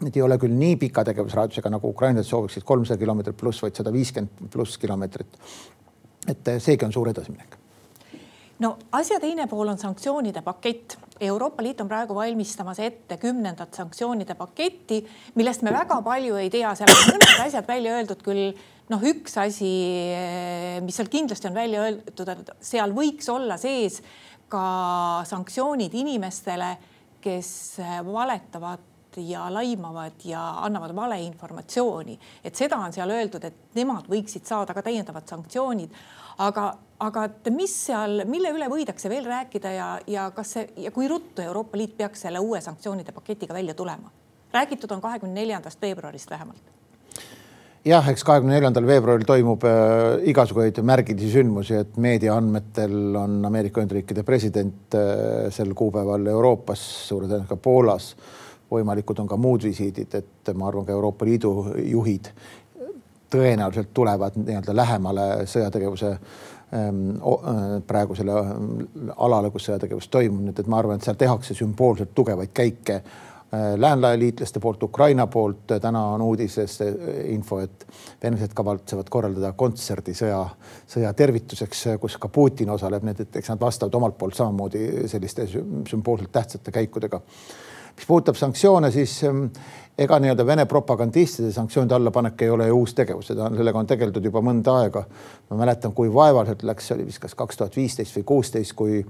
Need 0.00 0.16
ei 0.16 0.24
ole 0.24 0.38
küll 0.40 0.56
nii 0.56 0.76
pika 0.80 1.04
tegevusraadiusega 1.04 1.72
nagu 1.72 1.90
ukrainlased 1.92 2.32
sooviksid, 2.32 2.64
kolmsada 2.64 3.00
kilomeetrit 3.00 3.36
pluss, 3.36 3.62
vaid 3.62 3.76
sada 3.76 3.92
viiskümmend 3.92 4.52
pluss 4.52 4.78
kilomeetrit. 4.80 5.40
et 6.28 6.48
seegi 6.60 6.84
on 6.84 6.92
suur 6.92 7.08
edasiminek 7.08 7.60
no 8.60 8.74
asja 8.96 9.18
teine 9.20 9.46
pool 9.50 9.72
on 9.72 9.78
sanktsioonide 9.80 10.42
pakett. 10.46 10.98
Euroopa 11.20 11.62
Liit 11.62 11.80
on 11.82 11.88
praegu 11.88 12.14
valmistamas 12.16 12.78
ette 12.80 13.18
kümnendat 13.20 13.76
sanktsioonide 13.76 14.34
paketti, 14.38 15.02
millest 15.36 15.64
me 15.66 15.72
väga 15.74 16.00
palju 16.04 16.38
ei 16.40 16.48
tea, 16.52 16.72
seal 16.76 16.92
on 16.94 17.10
mõned 17.10 17.42
asjad 17.44 17.68
välja 17.68 17.96
öeldud 17.98 18.24
küll. 18.24 18.52
noh, 18.90 19.04
üks 19.06 19.36
asi, 19.38 19.68
mis 20.82 20.96
seal 20.98 21.06
kindlasti 21.12 21.46
on 21.46 21.54
välja 21.54 21.84
öeldud, 21.84 22.32
et 22.32 22.48
seal 22.64 22.90
võiks 22.96 23.28
olla 23.30 23.54
sees 23.60 24.00
ka 24.50 25.22
sanktsioonid 25.28 25.94
inimestele, 25.94 26.70
kes 27.20 27.50
valetavad 28.06 28.88
ja 29.16 29.46
laimavad 29.52 30.22
ja 30.24 30.42
annavad 30.64 30.94
valeinformatsiooni, 30.96 32.18
et 32.44 32.56
seda 32.56 32.78
on 32.78 32.92
seal 32.92 33.10
öeldud, 33.10 33.44
et 33.44 33.74
nemad 33.74 34.06
võiksid 34.10 34.46
saada 34.46 34.74
ka 34.74 34.82
täiendavad 34.86 35.28
sanktsioonid. 35.28 35.90
aga, 36.38 36.72
aga 36.98 37.24
et 37.24 37.50
mis 37.52 37.72
seal, 37.86 38.24
mille 38.24 38.52
üle 38.54 38.68
võidakse 38.70 39.10
veel 39.12 39.26
rääkida 39.28 39.72
ja, 39.74 39.88
ja 40.06 40.30
kas 40.30 40.52
see 40.56 40.68
ja 40.86 40.90
kui 40.90 41.08
ruttu 41.08 41.42
Euroopa 41.42 41.76
Liit 41.76 41.96
peaks 41.96 42.22
selle 42.26 42.38
uue 42.38 42.60
sanktsioonide 42.60 43.12
paketiga 43.12 43.54
välja 43.54 43.74
tulema? 43.74 44.10
räägitud 44.52 44.90
on 44.90 45.00
kahekümne 45.00 45.40
neljandast 45.40 45.82
veebruarist 45.82 46.30
vähemalt 46.30 46.79
jah, 47.86 48.08
eks 48.12 48.24
kahekümne 48.26 48.56
neljandal 48.56 48.86
veebruaril 48.88 49.24
toimub 49.28 49.64
äh, 49.68 50.26
igasuguseid 50.30 50.80
märgilisi 50.84 51.32
sündmusi, 51.32 51.78
et 51.80 51.96
meedia 52.00 52.36
andmetel 52.36 53.16
on 53.16 53.40
Ameerika 53.48 53.80
Ühendriikide 53.80 54.24
president 54.26 54.96
äh, 54.98 55.48
sel 55.54 55.72
kuupäeval 55.76 56.28
Euroopas, 56.34 56.82
suure 57.08 57.28
tõenäosusega 57.30 57.60
Poolas. 57.62 58.14
võimalikud 58.70 59.18
on 59.18 59.26
ka 59.26 59.34
muud 59.34 59.64
visiidid, 59.66 60.12
et 60.14 60.50
ma 60.54 60.68
arvan, 60.68 60.84
ka 60.86 60.92
Euroopa 60.94 61.26
Liidu 61.26 61.50
juhid 61.90 62.28
tõenäoliselt 63.30 63.90
tulevad 63.94 64.36
nii-öelda 64.38 64.76
lähemale 64.76 65.24
sõjategevuse 65.50 66.10
ähm, 66.74 67.00
äh, 67.16 67.64
praegusele 67.86 68.36
alale, 69.16 69.50
kus 69.50 69.70
sõjategevus 69.70 70.10
toimub, 70.10 70.44
nii 70.44 70.54
et 70.58 70.70
ma 70.70 70.78
arvan, 70.82 71.00
et 71.00 71.08
seal 71.08 71.18
tehakse 71.18 71.56
sümboolselt 71.58 72.14
tugevaid 72.14 72.54
käike 72.54 73.00
Äh, 73.54 73.78
lääneliitlaste 73.80 74.60
poolt, 74.60 74.82
Ukraina 74.82 75.26
poolt. 75.26 75.66
täna 75.80 76.04
on 76.08 76.22
uudises 76.22 76.80
äh, 76.80 76.86
info, 77.24 77.58
et 77.58 77.86
venelased 78.22 78.52
kavatsevad 78.54 79.08
korraldada 79.10 79.50
kontserdi 79.58 80.14
sõja, 80.14 80.44
sõja 80.86 81.10
tervituseks, 81.18 81.80
kus 81.98 82.14
ka 82.22 82.30
Putin 82.30 82.70
osaleb, 82.70 83.02
nii 83.02 83.24
et 83.24 83.40
eks 83.40 83.50
nad 83.50 83.60
vastavad 83.60 83.96
omalt 83.98 84.14
poolt 84.18 84.38
samamoodi 84.38 85.08
selliste 85.10 85.48
sümboolselt 85.50 86.30
tähtsate 86.32 86.70
käikudega 86.70 87.18
mis 87.96 88.06
puudutab 88.06 88.38
sanktsioone, 88.38 88.90
siis 88.94 89.22
ähm, 89.24 89.46
ega 90.00 90.16
nii-öelda 90.20 90.46
Vene 90.46 90.64
propagandistide 90.66 91.50
sanktsioonide 91.52 91.94
allapanek 91.94 92.42
ei 92.42 92.50
ole 92.50 92.66
ju 92.70 92.78
uus 92.80 92.94
tegevus, 92.96 93.26
seda 93.30 93.44
on, 93.44 93.56
sellega 93.58 93.80
on 93.82 93.88
tegeldud 93.88 94.24
juba 94.24 94.40
mõnda 94.44 94.76
aega. 94.80 95.02
ma 95.50 95.56
mäletan, 95.58 95.92
kui 95.92 96.12
vaevaliselt 96.14 96.62
läks, 96.64 96.86
see 96.88 96.94
oli 96.94 97.04
vist 97.08 97.20
kas 97.20 97.34
kaks 97.36 97.58
tuhat 97.58 97.76
viisteist 97.76 98.16
või 98.16 98.24
kuusteist, 98.30 98.72
kui 98.78 99.00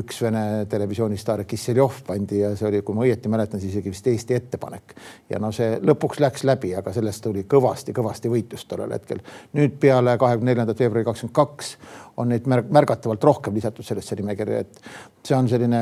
üks 0.00 0.20
Vene 0.22 0.66
televisioonistaar 0.68 1.44
Kisseljov 1.48 2.02
pandi 2.06 2.42
ja 2.42 2.50
see 2.58 2.68
oli, 2.68 2.82
kui 2.82 2.98
ma 2.98 3.06
õieti 3.06 3.30
mäletan, 3.32 3.62
siis 3.62 3.72
isegi 3.72 3.92
vist 3.94 4.10
Eesti 4.10 4.36
ettepanek. 4.36 4.96
ja 5.30 5.40
no 5.40 5.52
see 5.52 5.78
lõpuks 5.80 6.20
läks 6.20 6.44
läbi, 6.44 6.74
aga 6.76 6.92
sellest 6.92 7.24
tuli 7.24 7.46
kõvasti-kõvasti 7.48 8.32
võitlust 8.32 8.68
tollel 8.68 8.92
hetkel. 8.98 9.22
nüüd 9.56 9.78
peale 9.80 10.18
kahekümne 10.18 10.50
neljandat 10.50 10.84
veebruari 10.84 11.08
kakskümmend 11.08 11.36
kaks 11.40 11.76
on 12.20 12.28
neid 12.28 12.44
märgatavalt 12.46 13.24
rohkem 13.24 13.54
lisatud 13.54 13.86
sellesse 13.86 14.16
nimekirja, 14.20 14.60
et 14.60 15.24
see 15.24 15.36
on 15.38 15.48
selline 15.48 15.80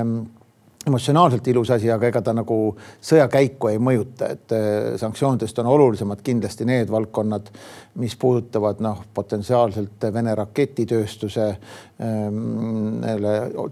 emotsionaalselt 0.87 1.47
ilus 1.47 1.71
asi, 1.71 1.91
aga 1.91 2.09
ega 2.09 2.23
ta 2.25 2.35
nagu 2.35 2.57
sõjakäiku 3.05 3.71
ei 3.71 3.79
mõjuta, 3.83 4.33
et 4.35 4.55
äh, 4.57 4.67
sanktsioonidest 5.01 5.59
on 5.63 5.71
olulisemad 5.71 6.23
kindlasti 6.25 6.67
need 6.69 6.91
valdkonnad, 6.91 7.53
mis 8.03 8.17
puudutavad 8.19 8.83
noh, 8.83 9.05
potentsiaalselt 9.15 10.09
Vene 10.13 10.35
raketitööstuse 10.35 11.49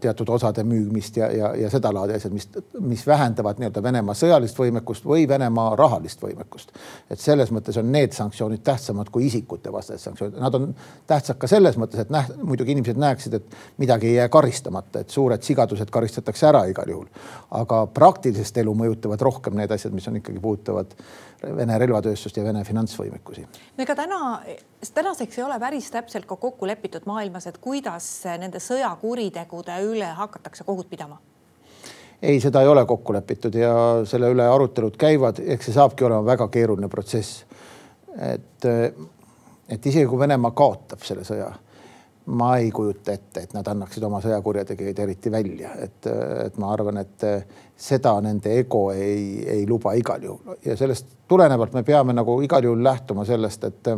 teatud 0.00 0.28
osade 0.28 0.62
müümist 0.66 1.16
ja, 1.16 1.30
ja, 1.34 1.52
ja 1.56 1.70
sedalaadi 1.70 2.14
asjad, 2.14 2.34
mis, 2.34 2.48
mis 2.80 3.06
vähendavad 3.06 3.58
nii-öelda 3.58 3.82
Venemaa 3.82 4.14
sõjalist 4.14 4.58
võimekust 4.58 5.06
või 5.06 5.28
Venemaa 5.28 5.74
rahalist 5.78 6.22
võimekust. 6.22 6.74
et 7.10 7.18
selles 7.20 7.50
mõttes 7.50 7.78
on 7.80 7.90
need 7.92 8.12
sanktsioonid 8.12 8.62
tähtsamad 8.64 9.10
kui 9.10 9.26
isikute 9.26 9.72
vastased 9.72 10.04
sanktsioonid. 10.04 10.38
Nad 10.40 10.54
on 10.54 10.74
tähtsad 11.06 11.38
ka 11.40 11.50
selles 11.50 11.78
mõttes, 11.80 12.00
et 12.00 12.10
näh-, 12.10 12.30
muidugi 12.42 12.72
inimesed 12.76 13.00
näeksid, 13.00 13.34
et 13.34 13.56
midagi 13.78 14.12
ei 14.12 14.14
jää 14.20 14.28
karistamata, 14.28 15.00
et 15.00 15.10
suured 15.10 15.42
sigadused 15.42 15.90
karistatakse 15.90 16.46
ära 16.46 16.64
igal 16.70 16.90
juhul 16.90 17.08
aga 17.50 17.82
praktilist 17.94 18.56
elu 18.62 18.72
mõjutavad 18.76 19.22
rohkem 19.26 19.56
need 19.58 19.72
asjad, 19.74 19.94
mis 19.94 20.06
on 20.10 20.20
ikkagi 20.20 20.42
puudutavad 20.42 20.94
Vene 21.40 21.78
relvatööstust 21.80 22.36
ja 22.36 22.42
Vene 22.44 22.60
finantsvõimekusi. 22.68 23.46
no 23.76 23.82
ega 23.82 23.94
täna, 23.96 24.18
tänaseks 24.94 25.38
ei 25.38 25.44
ole 25.44 25.56
päris 25.60 25.88
täpselt 25.90 26.26
ka 26.28 26.36
kokku 26.36 26.68
lepitud 26.68 27.06
maailmas, 27.08 27.46
et 27.48 27.56
kuidas 27.58 28.19
nende 28.24 28.60
sõjakuritegude 28.60 29.80
üle 29.86 30.12
hakatakse 30.18 30.64
kohut 30.64 30.90
pidama? 30.90 31.18
Ei, 32.22 32.40
seda 32.40 32.60
ei 32.60 32.68
ole 32.68 32.84
kokku 32.86 33.14
lepitud 33.16 33.54
ja 33.56 33.72
selle 34.04 34.28
üle 34.34 34.44
arutelud 34.44 34.96
käivad, 35.00 35.40
eks 35.40 35.70
see 35.70 35.76
saabki 35.76 36.04
olema 36.04 36.26
väga 36.26 36.50
keeruline 36.52 36.88
protsess. 36.92 37.44
et, 38.18 38.66
et 39.68 39.86
isegi 39.86 40.06
kui 40.06 40.18
Venemaa 40.18 40.50
kaotab 40.50 41.04
selle 41.06 41.24
sõja 41.24 41.48
ma 42.30 42.56
ei 42.56 42.70
kujuta 42.70 43.12
ette, 43.12 43.42
et 43.42 43.54
nad 43.54 43.66
annaksid 43.66 44.04
oma 44.06 44.20
sõjakurjategijaid 44.22 44.98
eriti 45.02 45.32
välja, 45.32 45.72
et, 45.82 46.06
et 46.44 46.58
ma 46.60 46.72
arvan, 46.72 47.00
et 47.02 47.24
seda 47.80 48.12
nende 48.22 48.52
ego 48.60 48.90
ei, 48.92 49.40
ei 49.48 49.64
luba 49.68 49.94
igal 49.98 50.22
juhul. 50.22 50.58
Ja 50.64 50.76
sellest 50.76 51.08
tulenevalt 51.28 51.74
me 51.74 51.82
peame 51.86 52.14
nagu 52.14 52.36
igal 52.44 52.66
juhul 52.68 52.84
lähtuma 52.84 53.24
sellest, 53.24 53.64
et 53.64 53.90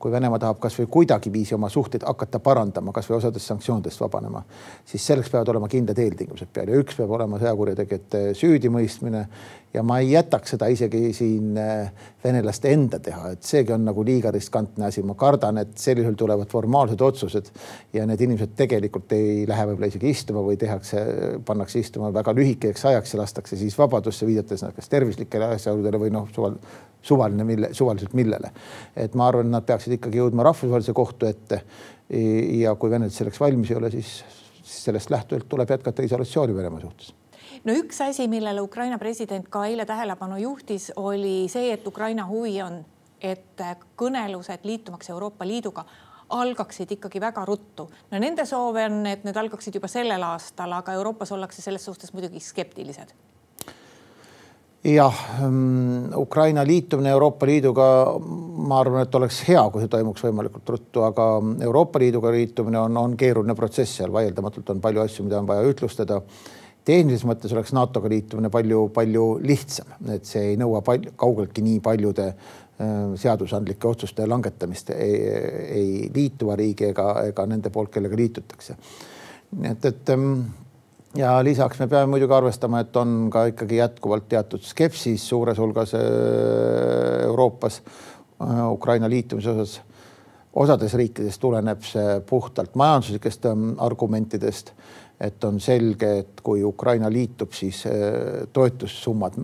kui 0.00 0.12
Venemaa 0.12 0.40
tahab 0.40 0.60
kasvõi 0.62 0.88
kuidagiviisi 0.88 1.54
oma 1.54 1.68
suhteid 1.68 2.06
hakata 2.08 2.40
parandama, 2.40 2.92
kasvõi 2.96 3.18
osadest 3.18 3.50
sanktsioonidest 3.50 4.00
vabanema, 4.00 4.40
siis 4.88 5.04
selleks 5.10 5.28
peavad 5.28 5.52
olema 5.52 5.68
kindlad 5.68 5.98
eeltingimused 6.00 6.48
peal. 6.54 6.72
Ja 6.72 6.80
üks 6.80 6.96
peab 6.96 7.12
olema 7.18 7.40
sõjakurjategijate 7.40 8.30
süüdimõistmine. 8.38 9.26
Ja 9.70 9.84
ma 9.86 10.00
ei 10.02 10.08
jätaks 10.10 10.56
seda 10.56 10.66
isegi 10.72 11.12
siin 11.14 11.58
äh, 11.60 11.92
venelaste 12.24 12.72
enda 12.74 12.98
teha, 12.98 13.36
et 13.36 13.44
seegi 13.46 13.70
on 13.76 13.84
nagu 13.86 14.02
liiga 14.02 14.32
riskantne 14.34 14.88
asi, 14.88 15.04
ma 15.06 15.14
kardan, 15.14 15.60
et 15.62 15.76
sellisel 15.78 16.16
tulevad 16.18 16.50
formaalsed 16.50 17.04
otsused 17.06 17.52
ja 17.94 18.02
need 18.08 18.24
inimesed 18.26 18.56
tegelikult 18.58 19.14
ei 19.14 19.44
lähe 19.46 19.68
võib-olla 19.68 19.92
isegi 19.92 20.10
istuma 20.10 20.42
või 20.42 20.58
tehakse, 20.58 21.04
pannakse 21.46 21.84
istuma 21.84 22.10
väga 22.16 22.34
lühikeseks 22.34 22.88
ajaks 22.90 23.14
ja 23.14 23.22
lastakse 23.22 23.60
siis 23.60 23.78
vabadusse, 23.78 24.26
viidates 24.26 24.66
nad 24.66 24.74
kas 24.74 24.90
tervislikele 24.90 25.52
asjaoludele 25.54 26.02
või 26.02 26.10
noh, 26.18 26.26
suval, 26.34 26.58
suvaline, 27.02 27.44
mille, 27.44 27.72
suvaliselt 27.74 28.12
millele. 28.12 28.50
et 28.96 29.14
ma 29.14 29.28
arvan, 29.28 29.50
nad 29.50 29.66
peaksid 29.66 29.96
ikkagi 29.96 30.20
jõudma 30.20 30.44
rahvusvahelise 30.50 30.92
kohtu 30.92 31.26
ette. 31.26 31.62
ja 32.60 32.74
kui 32.74 32.90
venelased 32.90 33.16
selleks 33.16 33.40
valmis 33.40 33.70
ei 33.70 33.76
ole, 33.76 33.90
siis, 33.90 34.24
sellest 34.62 35.10
lähtuvalt 35.10 35.48
tuleb 35.48 35.70
jätkata 35.70 36.02
isolatsiooni 36.02 36.54
Venemaa 36.54 36.80
suhtes 36.80 37.14
no 37.64 37.74
üks 37.76 38.00
asi, 38.04 38.28
millele 38.28 38.60
Ukraina 38.60 38.98
president 38.98 39.48
ka 39.48 39.64
eile 39.66 39.86
tähelepanu 39.86 40.38
juhtis, 40.40 40.90
oli 40.96 41.48
see, 41.48 41.72
et 41.72 41.86
Ukraina 41.86 42.26
huvi 42.26 42.60
on, 42.62 42.80
et 43.20 43.64
kõnelused 44.00 44.64
liitumaks 44.64 45.10
Euroopa 45.10 45.46
Liiduga 45.46 45.84
algaksid 46.30 46.92
ikkagi 46.96 47.20
väga 47.20 47.44
ruttu. 47.44 47.90
no 48.10 48.18
nende 48.18 48.46
soov 48.46 48.78
on, 48.84 49.02
et 49.06 49.24
need 49.24 49.36
algaksid 49.36 49.74
juba 49.74 49.88
sellel 49.88 50.22
aastal, 50.22 50.72
aga 50.72 50.94
Euroopas 50.98 51.32
ollakse 51.32 51.62
selles 51.62 51.84
suhtes 51.84 52.12
muidugi 52.12 52.40
skeptilised 52.40 53.14
jah, 54.84 55.40
mm, 55.40 56.12
Ukraina 56.16 56.64
liitumine 56.66 57.10
Euroopa 57.10 57.46
Liiduga, 57.46 58.18
ma 58.56 58.80
arvan, 58.80 59.02
et 59.04 59.14
oleks 59.14 59.42
hea, 59.48 59.62
kui 59.70 59.82
see 59.82 59.92
toimuks 59.92 60.24
võimalikult 60.24 60.72
ruttu, 60.72 61.02
aga 61.04 61.26
Euroopa 61.66 62.00
Liiduga 62.00 62.32
liitumine 62.32 62.80
on, 62.80 62.96
on 62.96 63.16
keeruline 63.20 63.54
protsess, 63.54 63.98
seal 63.98 64.12
vaieldamatult 64.12 64.72
on 64.72 64.80
palju 64.80 65.04
asju, 65.04 65.26
mida 65.26 65.40
on 65.40 65.50
vaja 65.50 65.68
ühtlustada. 65.68 66.22
tehnilises 66.84 67.26
mõttes 67.28 67.52
oleks 67.52 67.74
NATO-ga 67.76 68.08
liitumine 68.08 68.48
palju-palju 68.50 69.26
lihtsam, 69.44 69.92
et 70.14 70.24
see 70.24 70.52
ei 70.52 70.56
nõua 70.56 70.80
palju, 70.82 71.12
kaugeltki 71.16 71.62
nii 71.62 71.80
paljude 71.84 72.30
äh, 72.30 73.12
seadusandlike 73.20 73.88
otsuste 73.88 74.26
langetamist 74.26 74.90
ei, 74.96 75.20
ei 75.76 76.10
liituva 76.14 76.56
riigi 76.56 76.88
ega, 76.88 77.12
ega 77.28 77.46
nende 77.46 77.70
poolt, 77.70 77.92
kellega 77.92 78.16
liitutakse. 78.16 78.78
nii 79.60 79.70
et, 79.76 79.84
et 79.84 80.10
ähm, 80.16 80.40
ja 81.16 81.44
lisaks 81.44 81.78
me 81.78 81.88
peame 81.88 82.10
muidugi 82.12 82.34
arvestama, 82.34 82.80
et 82.84 82.96
on 82.96 83.28
ka 83.32 83.44
ikkagi 83.50 83.80
jätkuvalt 83.80 84.28
teatud 84.28 84.62
skepsis 84.62 85.28
suures 85.28 85.58
hulgas 85.58 85.94
Euroopas 87.26 87.82
Ukraina 88.70 89.08
liitumise 89.10 89.50
osas 89.50 89.80
osades 90.52 90.94
riikides 90.98 91.38
tuleneb 91.38 91.84
see 91.86 92.18
puhtalt 92.26 92.74
majanduslikest 92.78 93.46
ähm, 93.50 93.70
argumentidest, 93.78 94.72
et 95.20 95.44
on 95.44 95.60
selge, 95.60 96.08
et 96.22 96.40
kui 96.42 96.62
Ukraina 96.64 97.10
liitub, 97.12 97.52
siis 97.54 97.82
äh, 97.86 98.48
toetussummad 98.52 99.36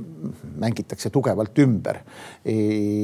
mängitakse 0.56 1.11
tugevalt 1.11 1.58
ümber. 1.62 2.00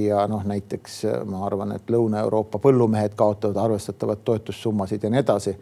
ja 0.09 0.27
noh, 0.29 0.45
näiteks 0.45 1.05
äh, 1.05 1.19
ma 1.29 1.45
arvan, 1.47 1.77
et 1.77 1.91
Lõuna-Euroopa 1.91 2.59
põllumehed 2.63 3.15
kaotavad 3.17 3.61
arvestatavad 3.65 4.25
toetussummasid 4.25 5.05
ja 5.05 5.11
nii 5.11 5.23
edasi 5.23 5.57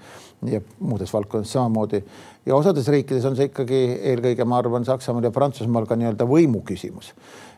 ja 0.46 0.60
muudes 0.78 1.12
valdkondades 1.12 1.52
samamoodi. 1.52 2.04
Ja 2.50 2.58
osades 2.58 2.88
riikides 2.90 3.28
on 3.30 3.38
see 3.38 3.50
ikkagi 3.50 3.80
eelkõige, 4.12 4.44
ma 4.48 4.58
arvan, 4.58 4.84
Saksamaal 4.88 5.28
ja 5.28 5.34
Prantsusmaal 5.34 5.86
ka 5.86 5.98
nii-öelda 5.98 6.26
võimu 6.28 6.64
küsimus 6.66 7.14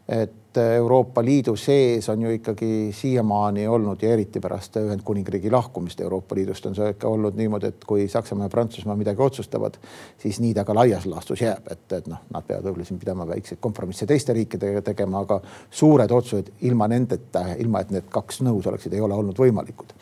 et 0.08 0.56
Euroopa 0.56 1.22
Liidu 1.24 1.54
sees 1.56 2.08
on 2.08 2.22
ju 2.22 2.30
ikkagi 2.34 2.90
siiamaani 2.94 3.66
olnud 3.68 4.02
ja 4.02 4.10
eriti 4.12 4.40
pärast 4.40 4.76
Ühendkuningriigi 4.76 5.50
lahkumist 5.50 6.00
Euroopa 6.00 6.34
Liidust 6.34 6.66
on 6.66 6.74
see 6.74 6.90
ikka 6.92 7.08
olnud 7.08 7.38
niimoodi, 7.38 7.70
et 7.70 7.84
kui 7.86 8.08
Saksamaa 8.08 8.48
ja 8.48 8.52
Prantsusmaa 8.52 8.96
midagi 8.98 9.22
otsustavad, 9.22 9.78
siis 10.18 10.40
nii 10.42 10.54
ta 10.54 10.64
ka 10.68 10.74
laias 10.74 11.06
laastus 11.06 11.40
jääb, 11.40 11.70
et, 11.70 11.86
et 11.92 12.10
noh, 12.10 12.20
nad 12.34 12.46
peavad 12.46 12.66
võib-olla 12.66 12.88
siin 12.88 13.00
pidama 13.00 13.28
väikseid 13.30 13.62
kompromisse 13.62 14.06
teiste 14.10 14.34
riikidega 14.36 14.82
tegema, 14.90 15.22
aga 15.22 15.38
suured 15.70 16.10
otsused 16.10 16.50
ilma 16.68 16.90
nendeta, 16.90 17.46
ilma 17.62 17.80
et 17.80 17.94
need 17.94 18.10
kaks 18.10 18.42
nõus 18.42 18.66
oleksid, 18.68 18.92
ei 18.92 19.06
ole 19.06 19.14
olnud 19.14 19.38
võimalikud. 19.38 19.94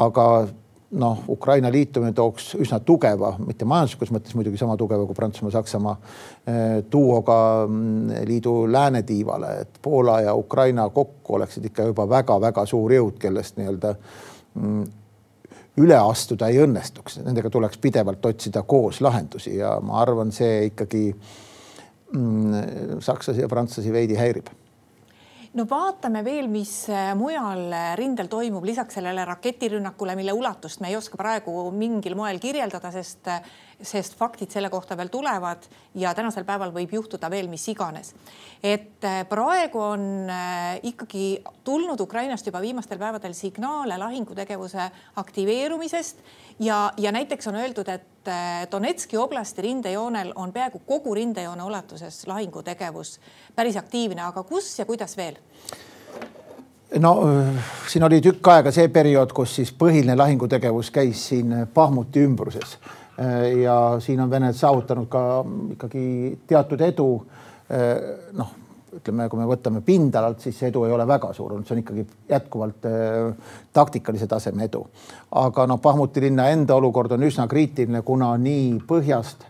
aga 0.00 0.26
noh, 0.90 1.22
Ukraina 1.28 1.70
liitumine 1.72 2.12
tooks 2.16 2.54
üsna 2.58 2.80
tugeva, 2.82 3.32
mitte 3.46 3.66
majanduslikus 3.68 4.10
mõttes 4.14 4.34
muidugi 4.34 4.58
sama 4.58 4.76
tugeva 4.78 5.06
kui 5.06 5.14
Prantsusmaa-Saksamaa 5.18 5.96
duoga 6.92 7.40
eh, 7.62 7.68
mm, 7.68 8.22
liidu 8.28 8.54
läänetiivale, 8.72 9.52
et 9.64 9.78
Poola 9.82 10.20
ja 10.26 10.34
Ukraina 10.34 10.88
kokku 10.94 11.38
oleksid 11.38 11.70
ikka 11.70 11.90
juba 11.90 12.08
väga-väga 12.10 12.66
suur 12.66 12.94
jõud, 12.96 13.20
kellest 13.22 13.60
nii-öelda 13.60 13.94
mm, 14.54 14.88
üle 15.80 16.00
astuda 16.00 16.50
ei 16.50 16.58
õnnestuks, 16.64 17.20
nendega 17.24 17.50
tuleks 17.50 17.78
pidevalt 17.78 18.26
otsida 18.26 18.62
koos 18.66 19.00
lahendusi 19.00 19.56
ja 19.60 19.76
ma 19.84 20.00
arvan, 20.02 20.34
see 20.34 20.66
ikkagi 20.72 21.04
mm, 22.16 22.98
sakslasi 23.04 23.46
ja 23.46 23.48
prantslasi 23.52 23.94
veidi 23.94 24.18
häirib 24.18 24.50
no 25.58 25.66
vaatame 25.66 26.22
veel, 26.24 26.48
mis 26.50 26.72
äh, 26.92 27.10
mujal 27.18 27.72
äh, 27.74 27.94
rindel 27.98 28.28
toimub 28.30 28.64
lisaks 28.66 28.98
sellele 28.98 29.24
raketirünnakule, 29.28 30.14
mille 30.18 30.34
ulatust 30.36 30.82
me 30.82 30.90
ei 30.90 30.98
oska 30.98 31.18
praegu 31.18 31.54
mingil 31.74 32.16
moel 32.18 32.38
kirjeldada, 32.42 32.92
sest, 32.94 33.26
äh, 33.26 33.40
sest 33.82 34.16
faktid 34.18 34.50
selle 34.50 34.70
kohta 34.70 34.96
veel 34.96 35.08
tulevad 35.08 35.64
ja 35.94 36.14
tänasel 36.14 36.44
päeval 36.44 36.72
võib 36.74 36.92
juhtuda 36.94 37.30
veel 37.30 37.48
mis 37.48 37.66
iganes. 37.68 38.14
et 38.62 39.06
praegu 39.28 39.80
on 39.80 40.30
ikkagi 40.82 41.42
tulnud 41.64 42.00
Ukrainast 42.00 42.46
juba 42.46 42.60
viimastel 42.60 42.98
päevadel 42.98 43.34
signaale 43.34 43.98
lahingutegevuse 43.98 44.90
aktiveerumisest 45.16 46.18
ja, 46.60 46.92
ja 46.96 47.12
näiteks 47.12 47.46
on 47.48 47.54
öeldud, 47.54 47.88
et 47.88 48.06
Donetski 48.70 49.16
oblasti 49.16 49.62
rindejoonel 49.62 50.32
on 50.34 50.52
peaaegu 50.52 50.82
kogu 50.86 51.14
rindejoone 51.14 51.62
ulatuses 51.62 52.26
lahingutegevus 52.26 53.20
päris 53.56 53.76
aktiivne, 53.76 54.22
aga 54.22 54.42
kus 54.42 54.78
ja 54.78 54.84
kuidas 54.84 55.16
veel? 55.16 55.38
no 56.98 57.16
siin 57.88 58.04
oli 58.04 58.20
tükk 58.20 58.48
aega 58.52 58.72
see 58.74 58.88
periood, 58.88 59.32
kus 59.32 59.54
siis 59.60 59.72
põhiline 59.72 60.16
lahingutegevus 60.18 60.90
käis 60.90 61.28
siin 61.28 61.54
Pahmuti 61.74 62.24
ümbruses 62.26 62.76
ja 63.62 63.74
siin 64.00 64.20
on 64.20 64.30
Vene 64.30 64.52
saavutanud 64.56 65.08
ka 65.12 65.22
ikkagi 65.74 66.38
teatud 66.48 66.80
edu. 66.80 67.08
noh, 68.32 68.54
ütleme, 68.96 69.28
kui 69.30 69.38
me 69.38 69.46
võtame 69.46 69.82
pindalalt, 69.86 70.40
siis 70.42 70.58
edu 70.66 70.82
ei 70.86 70.94
ole 70.94 71.06
väga 71.06 71.30
suur 71.34 71.54
olnud, 71.54 71.66
see 71.66 71.76
on 71.76 71.82
ikkagi 71.82 72.04
jätkuvalt 72.30 72.88
äh, 72.90 73.52
taktikalise 73.72 74.26
taseme 74.30 74.66
edu. 74.66 74.82
aga 75.38 75.66
noh, 75.70 75.80
Pahmuti 75.82 76.24
linna 76.24 76.48
enda 76.50 76.74
olukord 76.74 77.12
on 77.14 77.26
üsna 77.26 77.46
kriitiline, 77.50 78.02
kuna 78.02 78.32
nii 78.40 78.80
põhjast 78.88 79.46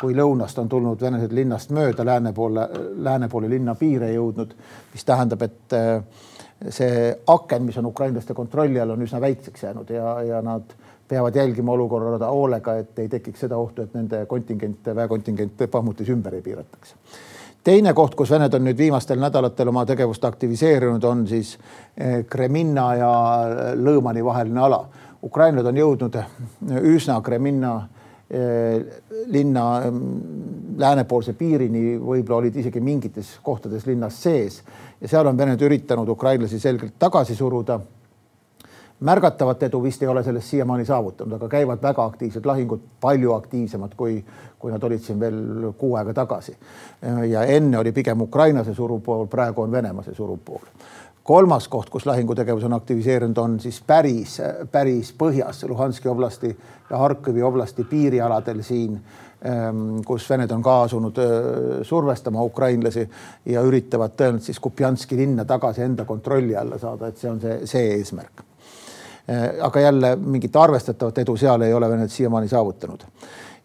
kui 0.00 0.14
lõunast 0.16 0.58
on 0.58 0.68
tulnud 0.68 1.00
venelased 1.00 1.32
linnast 1.32 1.70
mööda 1.74 2.04
lääne 2.04 2.32
poole, 2.34 2.68
lääne 3.02 3.28
poole 3.30 3.48
linna 3.48 3.76
piire 3.78 4.10
jõudnud, 4.12 4.54
mis 4.92 5.06
tähendab, 5.06 5.42
et 5.46 5.76
äh, 5.78 6.30
see 6.70 7.10
aken, 7.26 7.66
mis 7.66 7.78
on 7.78 7.90
ukrainlaste 7.90 8.34
kontrolli 8.34 8.80
all, 8.80 8.94
on 8.94 9.02
üsna 9.06 9.20
väikseks 9.22 9.66
jäänud 9.66 9.90
ja, 9.90 10.16
ja 10.22 10.42
nad 10.42 10.74
peavad 11.08 11.36
jälgima 11.36 11.72
olukorda 11.72 12.26
hoolega, 12.26 12.76
et 12.80 12.98
ei 12.98 13.08
tekiks 13.08 13.44
seda 13.44 13.56
ohtu, 13.56 13.82
et 13.82 13.94
nende 13.94 14.24
kontingent, 14.26 14.90
väekontingent 14.96 15.64
Pahmutis 15.70 16.08
ümber 16.08 16.34
ei 16.34 16.42
piirataks. 16.42 16.94
Teine 17.64 17.94
koht, 17.96 18.12
kus 18.12 18.28
Vened 18.30 18.52
on 18.54 18.66
nüüd 18.66 18.76
viimastel 18.76 19.20
nädalatel 19.20 19.70
oma 19.70 19.86
tegevust 19.88 20.24
aktiviseerinud, 20.28 21.04
on 21.08 21.22
siis 21.28 21.54
eh, 21.96 22.18
Kreminna 22.28 22.90
ja 22.98 23.12
Lõõmani 23.80 24.24
vaheline 24.24 24.60
ala. 24.60 24.84
ukrainlased 25.24 25.70
on 25.70 25.76
jõudnud 25.76 26.16
eh, 26.20 26.26
üsna 26.92 27.20
Kreminna 27.24 27.72
eh, 28.28 28.84
linna 29.32 29.64
mm, 29.80 30.76
läänepoolse 30.76 31.32
piirini, 31.32 31.96
võib-olla 31.96 32.42
olid 32.42 32.56
isegi 32.60 32.80
mingites 32.80 33.38
kohtades 33.42 33.86
linnas 33.86 34.22
sees. 34.22 34.60
Ja 35.00 35.08
seal 35.08 35.26
on 35.26 35.38
Vened 35.38 35.62
üritanud 35.62 36.08
ukrainlasi 36.08 36.60
selgelt 36.60 36.98
tagasi 36.98 37.34
suruda 37.34 37.80
märgatavat 39.00 39.62
edu 39.62 39.82
vist 39.82 40.02
ei 40.02 40.08
ole 40.08 40.22
sellest 40.22 40.50
siiamaani 40.50 40.84
saavutanud, 40.84 41.32
aga 41.36 41.48
käivad 41.48 41.82
väga 41.82 42.04
aktiivsed 42.04 42.46
lahingud, 42.46 42.82
palju 43.00 43.32
aktiivsemad, 43.34 43.94
kui, 43.96 44.18
kui 44.58 44.72
nad 44.72 44.82
olid 44.82 45.02
siin 45.02 45.20
veel 45.20 45.72
kuu 45.78 45.96
aega 45.98 46.14
tagasi. 46.14 46.56
ja 47.28 47.42
enne 47.42 47.78
oli 47.78 47.92
pigem 47.92 48.20
Ukraina 48.20 48.64
see 48.64 48.74
suruv 48.74 49.02
pool, 49.02 49.26
praegu 49.26 49.62
on 49.62 49.72
Venemaa 49.72 50.04
see 50.04 50.14
suruv 50.14 50.38
pool. 50.44 50.62
kolmas 51.22 51.68
koht, 51.68 51.90
kus 51.90 52.06
lahingutegevus 52.06 52.64
on 52.64 52.72
aktiviseerunud, 52.72 53.38
on 53.38 53.60
siis 53.60 53.82
päris, 53.86 54.40
päris 54.72 55.14
põhjas 55.18 55.64
Luhanski 55.68 56.08
oblasti 56.08 56.56
ja 56.90 56.98
Harkivi 56.98 57.42
oblasti 57.42 57.84
piirialadel 57.84 58.62
siin 58.62 59.00
ehm, 59.42 60.00
kus 60.06 60.30
Vened 60.30 60.50
on 60.50 60.62
ka 60.62 60.82
asunud 60.82 61.20
survestama 61.82 62.42
ukrainlasi 62.42 63.08
ja 63.46 63.62
üritavad 63.62 64.14
tõenäoliselt 64.16 64.52
siis 64.52 64.60
Kupjanski 64.60 65.16
linna 65.16 65.44
tagasi 65.44 65.82
enda 65.82 66.04
kontrolli 66.04 66.56
alla 66.56 66.78
saada, 66.78 67.08
et 67.08 67.16
see 67.16 67.30
on 67.30 67.40
see, 67.40 67.60
see 67.66 67.94
eesmärk 67.98 68.53
aga 69.62 69.80
jälle 69.80 70.16
mingit 70.16 70.56
arvestatavat 70.56 71.18
edu 71.18 71.36
seal 71.36 71.62
ei 71.64 71.72
ole 71.74 71.88
Venemaa 71.88 72.08
siiamaani 72.08 72.48
saavutanud. 72.48 73.00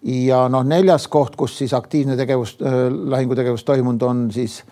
ja 0.03 0.49
noh, 0.49 0.63
neljas 0.63 1.07
koht, 1.07 1.35
kus 1.35 1.57
siis 1.57 1.73
aktiivne 1.73 2.15
tegevus, 2.17 2.57
äh, 2.61 2.87
lahingutegevus 2.87 3.63
toimunud 3.63 4.01
on 4.01 4.31
siis 4.31 4.63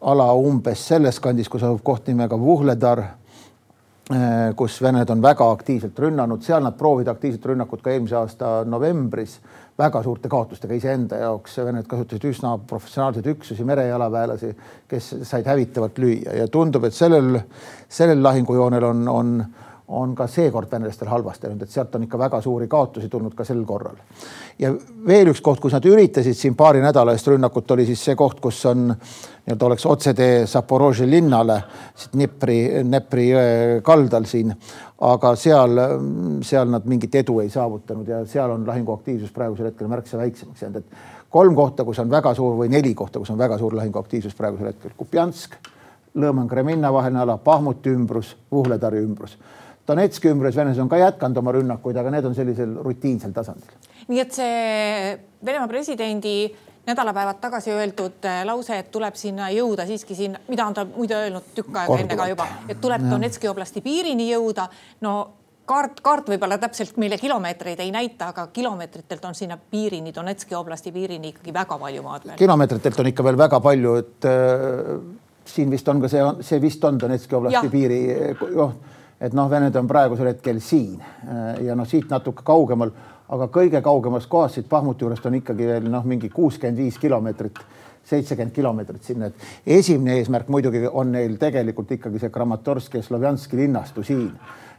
ala 0.00 0.32
umbes 0.32 0.88
selles 0.88 1.20
kandis, 1.20 1.48
kus 1.48 1.62
asub 1.62 1.82
koht 1.84 2.08
nimega 2.08 2.38
Vuhledar, 2.40 3.00
äh, 3.00 4.54
kus 4.56 4.80
Vened 4.82 5.10
on 5.10 5.22
väga 5.22 5.50
aktiivselt 5.50 5.98
rünnanud, 5.98 6.42
seal 6.42 6.64
nad 6.64 6.78
proovisid 6.78 7.12
aktiivset 7.12 7.44
rünnakut 7.52 7.84
ka 7.84 7.92
eelmise 7.92 8.16
aasta 8.16 8.54
novembris 8.64 9.38
väga 9.78 10.02
suurte 10.02 10.28
kaotustega 10.30 10.74
iseenda 10.74 11.18
jaoks. 11.18 11.58
Vened 11.66 11.86
kasutasid 11.90 12.24
üsna 12.30 12.54
professionaalseid 12.68 13.26
üksusi, 13.34 13.64
merejalaväelasi, 13.66 14.54
kes 14.88 15.10
said 15.22 15.48
hävitavalt 15.50 15.98
lüüa 15.98 16.38
ja 16.40 16.48
tundub, 16.48 16.84
et 16.84 16.94
sellel, 16.94 17.40
sellel 17.88 18.22
lahingujoonel 18.22 18.88
on, 18.90 19.08
on 19.08 19.36
on 19.94 20.14
ka 20.14 20.26
seekord 20.30 20.70
venelastel 20.70 21.08
halvasti 21.08 21.48
läinud, 21.48 21.62
et 21.62 21.70
sealt 21.70 21.94
on 21.94 22.06
ikka 22.06 22.18
väga 22.18 22.40
suuri 22.42 22.68
kaotusi 22.70 23.08
tulnud 23.08 23.34
ka 23.34 23.44
sel 23.44 23.62
korral. 23.64 23.96
ja 24.58 24.72
veel 25.06 25.30
üks 25.32 25.42
koht, 25.44 25.60
kus 25.60 25.74
nad 25.76 25.84
üritasid 25.86 26.36
siin 26.38 26.56
paari 26.58 26.82
nädala 26.82 27.14
eest 27.14 27.28
rünnakut, 27.30 27.70
oli 27.70 27.86
siis 27.86 28.04
see 28.04 28.16
koht, 28.18 28.40
kus 28.40 28.64
on 28.70 28.86
nii-öelda 28.88 29.66
oleks 29.66 29.86
otsetee 29.86 30.46
Zaporožje 30.46 31.06
linnale 31.10 31.60
siit 31.94 32.14
Dnepri, 32.14 33.28
jõe 33.28 33.80
kaldal 33.84 34.28
siin. 34.30 34.54
aga 35.04 35.34
seal, 35.36 35.80
seal 36.42 36.70
nad 36.70 36.86
mingit 36.88 37.14
edu 37.20 37.40
ei 37.42 37.50
saavutanud 37.50 38.08
ja 38.08 38.22
seal 38.30 38.50
on 38.54 38.62
lahinguaktiivsus 38.66 39.32
praegusel 39.34 39.66
hetkel 39.66 39.88
märksa 39.90 40.18
väiksemaks 40.18 40.62
jäänud, 40.62 40.76
et 40.80 41.30
kolm 41.30 41.54
kohta, 41.54 41.84
kus 41.84 41.98
on 41.98 42.10
väga 42.10 42.34
suur 42.34 42.54
või 42.56 42.70
neli 42.72 42.94
kohta, 42.94 43.18
kus 43.18 43.30
on 43.30 43.38
väga 43.38 43.58
suur 43.58 43.74
lahinguaktiivsus 43.76 44.34
praegusel 44.38 44.70
hetkel, 44.72 44.94
Kupjansk, 44.96 45.58
Lõõman-Kreminna 46.14 46.92
vaheline 46.94 47.20
ala, 47.20 47.36
Pahmuti 47.42 47.90
ümbrus, 47.90 48.36
Vuhledari 48.52 49.02
ümbrus 49.02 49.34
Donetski 49.88 50.30
ümbruses 50.32 50.56
venelased 50.56 50.80
on 50.80 50.88
ka 50.88 50.98
jätkanud 51.00 51.36
oma 51.40 51.52
rünnakuid, 51.52 51.96
aga 52.00 52.12
need 52.14 52.24
on 52.24 52.36
sellisel 52.36 52.76
rutiinsel 52.84 53.34
tasandil. 53.36 53.74
nii 54.08 54.20
et 54.20 54.32
see 54.32 55.18
Venemaa 55.44 55.68
presidendi 55.68 56.36
nädalapäevad 56.86 57.40
tagasi 57.40 57.72
öeldud 57.72 58.24
äh, 58.24 58.42
lause, 58.48 58.78
et 58.78 58.90
tuleb 58.92 59.16
sinna 59.16 59.50
jõuda 59.52 59.86
siiski 59.88 60.16
siin, 60.16 60.36
mida 60.48 60.66
on 60.66 60.74
ta 60.76 60.84
muide 60.88 61.16
öelnud 61.16 61.52
tükk 61.56 61.76
aega 61.80 61.98
enne 62.00 62.16
ka 62.16 62.28
juba, 62.28 62.48
et 62.68 62.80
tuleb 62.80 63.08
Donetski 63.10 63.48
oblasti 63.48 63.80
piirini 63.84 64.28
jõuda. 64.30 64.68
no 65.00 65.14
kaart, 65.66 66.00
kaart 66.04 66.28
võib-olla 66.32 66.58
täpselt 66.60 66.96
meile 67.00 67.18
kilomeetreid 67.20 67.80
ei 67.80 67.92
näita, 67.92 68.28
aga 68.32 68.46
kilomeetritelt 68.52 69.24
on 69.24 69.34
sinna 69.34 69.58
piirini, 69.58 70.14
Donetski 70.14 70.54
oblasti 70.54 70.92
piirini 70.92 71.32
ikkagi 71.32 71.54
väga 71.54 71.78
palju 71.78 72.02
maad 72.02 72.26
veel. 72.28 72.40
kilomeetritelt 72.40 73.00
on 73.00 73.12
ikka 73.12 73.24
veel 73.24 73.38
väga 73.38 73.60
palju, 73.60 73.94
et 74.00 74.28
äh, 74.32 74.90
siin 75.44 75.70
vist 75.70 75.88
on 75.88 76.00
ka 76.00 76.08
see, 76.08 76.26
see 76.40 76.60
vist 76.60 76.84
on 76.84 77.00
Donetski 77.00 77.40
oblasti 77.40 77.66
ja. 77.66 77.72
piiri, 77.72 78.02
noh 78.56 78.76
et 79.20 79.32
noh, 79.32 79.50
Vened 79.50 79.76
on 79.76 79.88
praegusel 79.88 80.32
hetkel 80.32 80.60
siin 80.60 81.02
ja 81.62 81.74
noh, 81.74 81.86
siit 81.88 82.10
natuke 82.10 82.42
kaugemal 82.44 82.92
aga 83.28 83.48
kõige 83.48 83.80
kaugemas 83.82 84.26
kohas 84.30 84.58
siit 84.58 84.68
Bahmuti 84.68 85.04
juurest 85.04 85.26
on 85.26 85.38
ikkagi 85.38 85.68
veel 85.68 85.88
noh, 85.90 86.04
mingi 86.04 86.28
kuuskümmend 86.32 86.82
viis 86.82 86.98
kilomeetrit 87.00 87.62
seitsekümmend 88.04 88.52
kilomeetrit 88.52 89.02
sinna, 89.02 89.30
et 89.30 89.78
esimene 89.78 90.18
eesmärk 90.18 90.50
muidugi 90.52 90.82
on 90.90 91.12
neil 91.14 91.38
tegelikult 91.40 91.94
ikkagi 91.96 92.20
see 92.20 92.32
Kramatorski 92.34 93.00
ja 93.00 93.06
Slovjanski 93.06 93.56
linnastu 93.56 94.04
siin. 94.04 94.30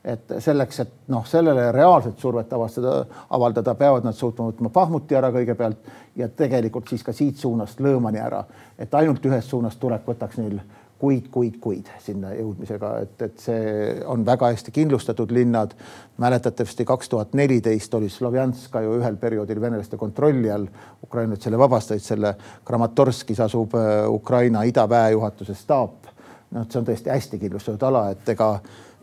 et 0.06 0.34
selleks, 0.38 0.80
et 0.80 0.90
noh, 1.10 1.24
sellele 1.26 1.72
reaalset 1.74 2.20
survet 2.22 2.52
avastada, 2.54 3.06
avaldada, 3.34 3.74
peavad 3.76 4.04
nad 4.06 4.14
suutma 4.14 4.52
võtma 4.52 4.70
Pahmuti 4.70 5.16
ära 5.18 5.32
kõigepealt 5.34 5.88
ja 6.16 6.28
tegelikult 6.30 6.88
siis 6.90 7.04
ka 7.04 7.14
siit 7.14 7.42
suunast 7.42 7.82
Lõõmani 7.82 8.22
ära, 8.22 8.44
et 8.78 8.94
ainult 8.94 9.26
ühest 9.26 9.50
suunast 9.50 9.80
tulek 9.82 10.06
võtaks 10.06 10.38
neil 10.38 10.60
kuid, 11.00 11.28
kuid, 11.32 11.58
kuid 11.62 11.90
sinna 12.04 12.32
jõudmisega, 12.36 12.92
et, 13.04 13.22
et 13.28 13.42
see 13.44 13.96
on 14.08 14.24
väga 14.26 14.52
hästi 14.54 14.72
kindlustatud 14.76 15.32
linnad. 15.36 15.76
mäletatavasti 16.18 16.86
kaks 16.86 17.10
tuhat 17.10 17.34
neliteist 17.34 17.94
oli 17.94 18.10
Slovjanska 18.10 18.82
ju 18.82 18.96
ühel 19.00 19.18
perioodil 19.20 19.62
venelaste 19.62 19.98
kontrolli 19.98 20.52
all. 20.52 20.68
ukrainlased 21.04 21.44
selle 21.44 21.60
vabastasid, 21.60 22.04
selle 22.04 22.36
Kramatorskis 22.66 23.40
asub 23.40 23.76
äh, 23.76 24.10
Ukraina 24.10 24.64
idaväejuhatuse 24.64 25.54
staap. 25.54 26.08
noh, 26.52 26.66
see 26.70 26.80
on 26.80 26.88
tõesti 26.88 27.12
hästi 27.12 27.40
kindlustatud 27.40 27.84
ala, 27.84 28.10
et 28.16 28.30
ega 28.30 28.50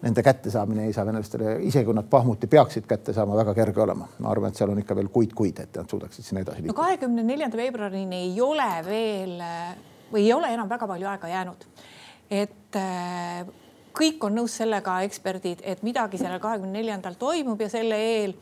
nende 0.03 0.23
kättesaamine 0.23 0.87
ei 0.87 0.93
saa 0.93 1.07
venelastele, 1.07 1.59
isegi 1.69 1.85
kui 1.85 1.95
nad 1.95 2.09
Pahmuti 2.11 2.47
peaksid 2.47 2.87
kätte 2.89 3.13
saama, 3.13 3.37
väga 3.37 3.55
kerge 3.55 3.83
olema. 3.83 4.09
ma 4.19 4.31
arvan, 4.31 4.51
et 4.51 4.57
seal 4.59 4.73
on 4.73 4.81
ikka 4.81 4.97
veel 4.97 5.13
kuid-kuid, 5.13 5.61
et 5.61 5.77
nad 5.77 5.91
suudaksid 5.91 6.25
sinna 6.25 6.41
edasi 6.41 6.63
liikuda. 6.63 6.73
no 6.73 6.83
kahekümne 6.83 7.23
neljanda 7.23 7.57
veebruarini 7.57 8.25
ei 8.25 8.41
ole 8.41 8.71
veel 8.87 9.41
või 10.13 10.27
ei 10.27 10.33
ole 10.33 10.53
enam 10.53 10.69
väga 10.71 10.87
palju 10.87 11.09
aega 11.09 11.29
jäänud. 11.29 11.67
et 12.31 12.77
äh, 12.77 13.47
kõik 13.93 14.25
on 14.25 14.35
nõus 14.37 14.57
sellega, 14.57 15.01
eksperdid, 15.07 15.61
et 15.63 15.83
midagi 15.83 16.19
sellel 16.19 16.41
kahekümne 16.41 16.79
neljandal 16.79 17.19
toimub 17.21 17.61
ja 17.61 17.69
selle 17.69 17.99
eel 18.01 18.35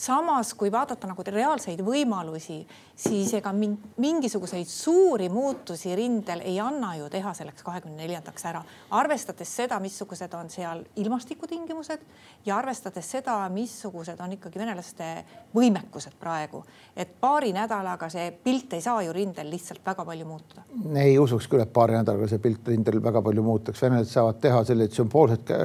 samas, 0.00 0.54
kui 0.54 0.70
vaadata 0.72 1.08
nagu 1.10 1.24
reaalseid 1.26 1.82
võimalusi, 1.84 2.60
siis 3.00 3.32
ega 3.36 3.52
mingisuguseid 3.52 4.68
suuri 4.68 5.28
muutusi 5.32 5.94
rindel 5.96 6.42
ei 6.44 6.58
anna 6.60 6.94
ju 6.98 7.08
teha 7.12 7.32
selleks 7.36 7.64
kahekümne 7.64 8.00
neljandaks 8.00 8.46
ära, 8.50 8.62
arvestades 8.96 9.52
seda, 9.60 9.80
missugused 9.80 10.34
on 10.36 10.50
seal 10.52 10.82
ilmastikutingimused 11.00 12.04
ja 12.46 12.56
arvestades 12.58 13.12
seda, 13.16 13.36
missugused 13.52 14.20
on 14.20 14.36
ikkagi 14.36 14.60
venelaste 14.60 15.10
võimekused 15.54 16.16
praegu, 16.20 16.62
et 16.96 17.12
paari 17.20 17.52
nädalaga 17.56 18.08
see 18.12 18.30
pilt 18.44 18.76
ei 18.76 18.84
saa 18.84 19.02
ju 19.04 19.14
rindel 19.16 19.50
lihtsalt 19.52 19.84
väga 19.86 20.04
palju 20.08 20.28
muutuda. 20.28 20.66
ei 20.96 21.18
usuks 21.18 21.48
küll, 21.48 21.64
et 21.64 21.72
paari 21.72 21.98
nädalaga 21.98 22.28
see 22.30 22.42
pilt 22.42 22.68
rindel 22.68 23.02
väga 23.02 23.22
palju 23.22 23.44
muutuks, 23.44 23.82
venelased 23.82 24.12
saavad 24.16 24.40
teha 24.40 24.64
selliseid 24.64 25.00
sümboolseid 25.00 25.56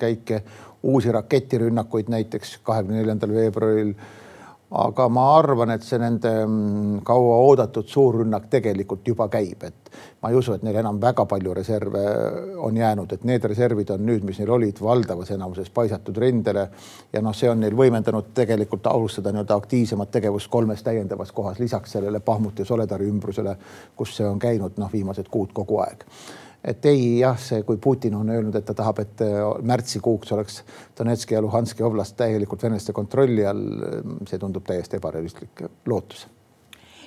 käike 0.00 0.42
uusi 0.84 1.12
raketirünnakuid 1.12 2.08
näiteks 2.08 2.58
kahekümne 2.62 3.00
neljandal 3.00 3.34
veebruaril. 3.34 3.94
aga 4.74 5.04
ma 5.12 5.24
arvan, 5.36 5.70
et 5.70 5.84
see 5.86 6.00
nende 6.02 6.30
mm, 6.46 7.02
kauaoodatud 7.06 7.86
suurrünnak 7.86 8.48
tegelikult 8.50 9.06
juba 9.06 9.28
käib, 9.30 9.62
et 9.68 9.92
ma 10.22 10.32
ei 10.32 10.38
usu, 10.40 10.56
et 10.56 10.64
neil 10.66 10.80
enam 10.80 10.98
väga 11.00 11.26
palju 11.30 11.54
reserve 11.54 12.02
on 12.58 12.76
jäänud, 12.76 13.12
et 13.12 13.26
need 13.28 13.44
reservid 13.44 13.92
on 13.94 14.02
nüüd, 14.08 14.24
mis 14.26 14.40
neil 14.40 14.50
olid, 14.50 14.80
valdavas 14.82 15.30
enamuses 15.30 15.70
paisatud 15.70 16.18
rindele. 16.18 16.68
ja 17.12 17.22
noh, 17.22 17.36
see 17.36 17.50
on 17.50 17.60
neil 17.60 17.76
võimendanud 17.76 18.32
tegelikult 18.34 18.86
alustada 18.90 19.30
nii-öelda 19.32 19.54
aktiivsemat 19.62 20.10
tegevust 20.10 20.50
kolmes 20.50 20.82
täiendavas 20.82 21.32
kohas, 21.32 21.60
lisaks 21.60 21.94
sellele 21.94 22.20
Pahmuti 22.20 22.64
ja 22.64 22.72
Soledari 22.72 23.06
ümbrusele, 23.06 23.56
kus 23.96 24.16
see 24.16 24.26
on 24.26 24.42
käinud 24.42 24.80
noh, 24.82 24.90
viimased 24.92 25.30
kuud 25.30 25.54
kogu 25.54 25.78
aeg 25.86 26.08
et 26.64 26.86
ei 26.88 27.18
jah, 27.18 27.38
see, 27.40 27.62
kui 27.62 27.76
Putin 27.76 28.14
on 28.16 28.30
öelnud, 28.30 28.54
et 28.56 28.64
ta 28.64 28.74
tahab, 28.74 29.02
et 29.04 29.24
äh, 29.24 29.40
märtsikuuks 29.62 30.32
oleks 30.32 30.62
Donetski 30.98 31.36
ja 31.36 31.42
Luhanski 31.44 31.84
oblast 31.84 32.16
täielikult 32.16 32.62
venelaste 32.62 32.92
kontrolli 32.96 33.44
all, 33.46 33.66
see 34.28 34.40
tundub 34.40 34.64
täiesti 34.66 35.00
ebarealistlik 35.00 35.66
lootus. 35.86 36.26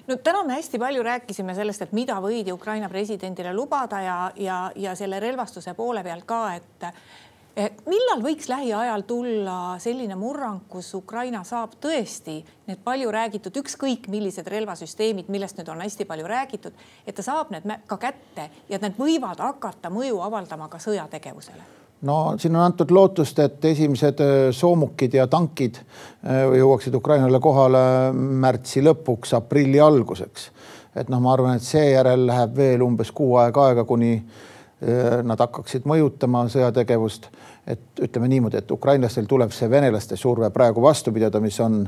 No 0.07 0.15
täna 0.23 0.43
me 0.47 0.55
hästi 0.55 0.79
palju 0.79 1.03
rääkisime 1.03 1.51
sellest, 1.55 1.81
et 1.83 1.91
mida 1.91 2.15
võidi 2.23 2.53
Ukraina 2.55 2.87
presidendile 2.89 3.51
lubada 3.53 3.99
ja, 4.01 4.19
ja, 4.39 4.59
ja 4.75 4.93
selle 4.95 5.19
relvastuse 5.19 5.73
poole 5.75 6.03
pealt 6.03 6.23
ka, 6.29 6.41
et 6.55 6.85
millal 7.57 8.21
võiks 8.21 8.49
lähiajal 8.49 9.03
tulla 9.07 9.57
selline 9.81 10.15
murrang, 10.19 10.67
kus 10.69 10.91
Ukraina 10.97 11.43
saab 11.47 11.77
tõesti 11.81 12.37
need 12.67 12.83
palju 12.85 13.11
räägitud, 13.13 13.55
ükskõik 13.63 14.07
millised 14.13 14.47
relvasüsteemid, 14.51 15.31
millest 15.33 15.57
nüüd 15.57 15.71
on 15.73 15.81
hästi 15.81 16.05
palju 16.05 16.27
räägitud, 16.29 16.75
et 17.07 17.17
ta 17.17 17.25
saab 17.25 17.51
need 17.53 17.65
ka 17.87 17.97
kätte 18.01 18.49
ja 18.69 18.79
need 18.81 18.97
võivad 18.99 19.41
hakata 19.41 19.89
mõju 19.93 20.21
avaldama 20.25 20.69
ka 20.69 20.81
sõjategevusele? 20.83 21.65
no 22.05 22.17
siin 22.37 22.55
on 22.55 22.61
antud 22.61 22.91
lootust, 22.93 23.39
et 23.41 23.65
esimesed 23.65 24.19
äh, 24.21 24.33
soomukid 24.53 25.15
ja 25.17 25.25
tankid 25.27 25.79
äh, 25.81 26.43
jõuaksid 26.59 26.95
Ukrainale 26.95 27.39
kohale 27.41 28.11
märtsi 28.13 28.83
lõpuks, 28.85 29.33
aprilli 29.33 29.81
alguseks. 29.81 30.51
et 30.95 31.09
noh, 31.09 31.21
ma 31.21 31.33
arvan, 31.33 31.57
et 31.57 31.65
seejärel 31.65 32.27
läheb 32.29 32.53
veel 32.57 32.85
umbes 32.85 33.11
kuu 33.11 33.39
aega 33.41 33.65
aega, 33.71 33.85
kuni 33.89 34.13
Äh, 34.19 34.56
nad 35.23 35.39
hakkaksid 35.41 35.87
mõjutama 35.89 36.43
sõjategevust. 36.53 37.29
et 37.67 37.99
ütleme 37.99 38.27
niimoodi, 38.27 38.57
et 38.57 38.71
ukrainlastel 38.71 39.25
tuleb 39.25 39.51
see 39.51 39.69
venelaste 39.69 40.15
surve 40.15 40.49
praegu 40.53 40.81
vastu 40.81 41.11
pidada, 41.11 41.39
mis 41.39 41.59
on 41.59 41.81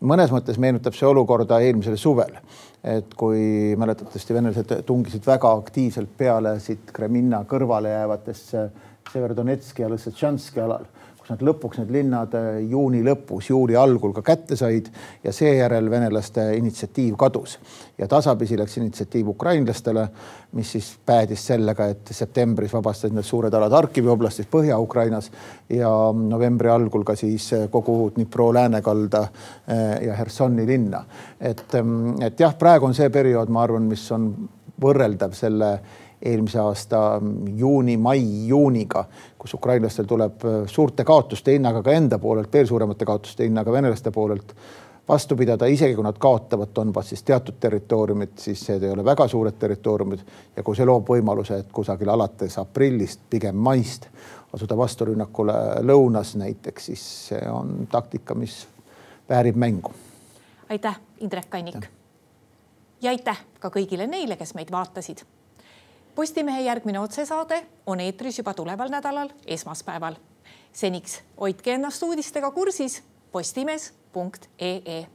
mõnes 0.00 0.30
mõttes 0.30 0.58
meenutab 0.58 0.94
see 0.94 1.08
olukorda 1.08 1.60
eelmisel 1.60 1.96
suvel. 1.96 2.36
et 2.84 3.14
kui 3.14 3.74
mäletatavasti 3.76 4.34
venelased 4.34 4.74
tungisid 4.86 5.26
väga 5.26 5.52
aktiivselt 5.52 6.10
peale 6.16 6.60
siit 6.60 6.92
Kreminna 6.92 7.44
kõrvale 7.44 7.88
jäävatesse 7.88 8.70
Severdonetski 9.12 9.82
ja 9.82 9.88
Lõssetšanski 9.88 10.60
alal 10.60 10.84
kus 11.26 11.34
nad 11.34 11.42
lõpuks 11.42 11.80
need 11.80 11.90
linnad 11.90 12.34
äh, 12.38 12.60
juuni 12.70 13.00
lõpus, 13.04 13.48
juuli 13.50 13.74
algul 13.76 14.12
ka 14.14 14.22
kätte 14.22 14.56
said 14.56 14.86
ja 15.24 15.32
seejärel 15.34 15.90
venelaste 15.90 16.44
initsiatiiv 16.54 17.16
kadus 17.18 17.56
ja 17.98 18.06
tasapisi 18.06 18.58
läks 18.58 18.76
initsiatiiv 18.78 19.32
ukrainlastele, 19.34 20.06
mis 20.54 20.70
siis 20.76 20.92
päädis 21.06 21.46
sellega, 21.50 21.88
et 21.90 22.14
septembris 22.14 22.72
vabastasid 22.72 23.16
need 23.16 23.26
suured 23.26 23.54
alad 23.54 23.74
Harkivi 23.74 24.08
oblastis 24.08 24.46
Põhja-Ukrainas 24.52 25.30
ja 25.68 25.90
novembri 26.14 26.70
algul 26.70 27.04
ka 27.04 27.16
siis 27.18 27.50
kogu 27.70 28.12
Dnipro 28.14 28.52
läänekalda 28.54 29.22
äh, 29.26 30.02
ja 30.06 30.14
Hersoni 30.14 30.66
linna. 30.66 31.04
et, 31.40 31.66
ähm, 31.74 32.22
et 32.22 32.40
jah, 32.40 32.54
praegu 32.54 32.86
on 32.86 32.94
see 32.94 33.10
periood, 33.10 33.50
ma 33.50 33.66
arvan, 33.66 33.90
mis 33.90 34.10
on 34.14 34.30
võrreldav 34.80 35.34
selle 35.34 35.78
eelmise 36.26 36.60
aasta 36.62 37.20
juuni-mai, 37.56 38.22
juuniga, 38.48 39.04
kus 39.38 39.54
ukrainlastel 39.54 40.08
tuleb 40.08 40.44
äh, 40.44 40.58
suurte 40.66 41.04
kaotuste 41.04 41.54
hinnaga 41.56 41.82
ka 41.82 41.94
enda 41.94 42.18
poolelt, 42.18 42.52
veel 42.52 42.66
suuremate 42.66 43.08
kaotuste 43.08 43.46
hinnaga 43.48 43.72
venelaste 43.72 44.10
poolelt 44.10 44.56
vastu 45.08 45.36
pidada, 45.36 45.66
isegi 45.66 45.94
kui 45.94 46.04
nad 46.04 46.18
kaotavad 46.18 46.72
Donbassis 46.74 47.22
teatud 47.22 47.60
territooriumid, 47.60 48.34
siis 48.42 48.64
need 48.68 48.82
ei 48.82 48.90
ole 48.90 49.04
väga 49.04 49.28
suured 49.28 49.58
territooriumid 49.58 50.24
ja 50.56 50.64
kui 50.66 50.76
see 50.76 50.86
loob 50.86 51.12
võimaluse, 51.14 51.60
et 51.62 51.70
kusagil 51.72 52.10
alates 52.10 52.58
aprillist, 52.58 53.22
pigem 53.30 53.56
maist 53.56 54.08
asuda 54.54 54.76
vasturünnakule 54.76 55.54
lõunas 55.86 56.34
näiteks, 56.40 56.90
siis 56.90 57.04
see 57.28 57.44
on 57.50 57.86
taktika, 57.90 58.34
mis 58.34 58.64
väärib 59.28 59.56
mängu. 59.56 59.94
aitäh, 60.68 61.00
Indrek 61.20 61.50
Kannik. 61.50 61.86
ja 63.02 63.10
aitäh 63.10 63.44
ka 63.60 63.70
kõigile 63.70 64.06
neile, 64.06 64.36
kes 64.36 64.54
meid 64.54 64.70
vaatasid 64.72 65.22
Postimehe 66.16 66.60
järgmine 66.60 67.00
otsesaade 67.00 67.66
on 67.86 68.00
eetris 68.00 68.38
juba 68.38 68.54
tuleval 68.54 68.88
nädalal, 68.88 69.28
esmaspäeval. 69.46 70.14
seniks 70.72 71.20
hoidke 71.40 71.72
ennast 71.72 72.02
uudistega 72.02 72.50
kursis 72.50 73.02
postimees.ee 73.32 75.06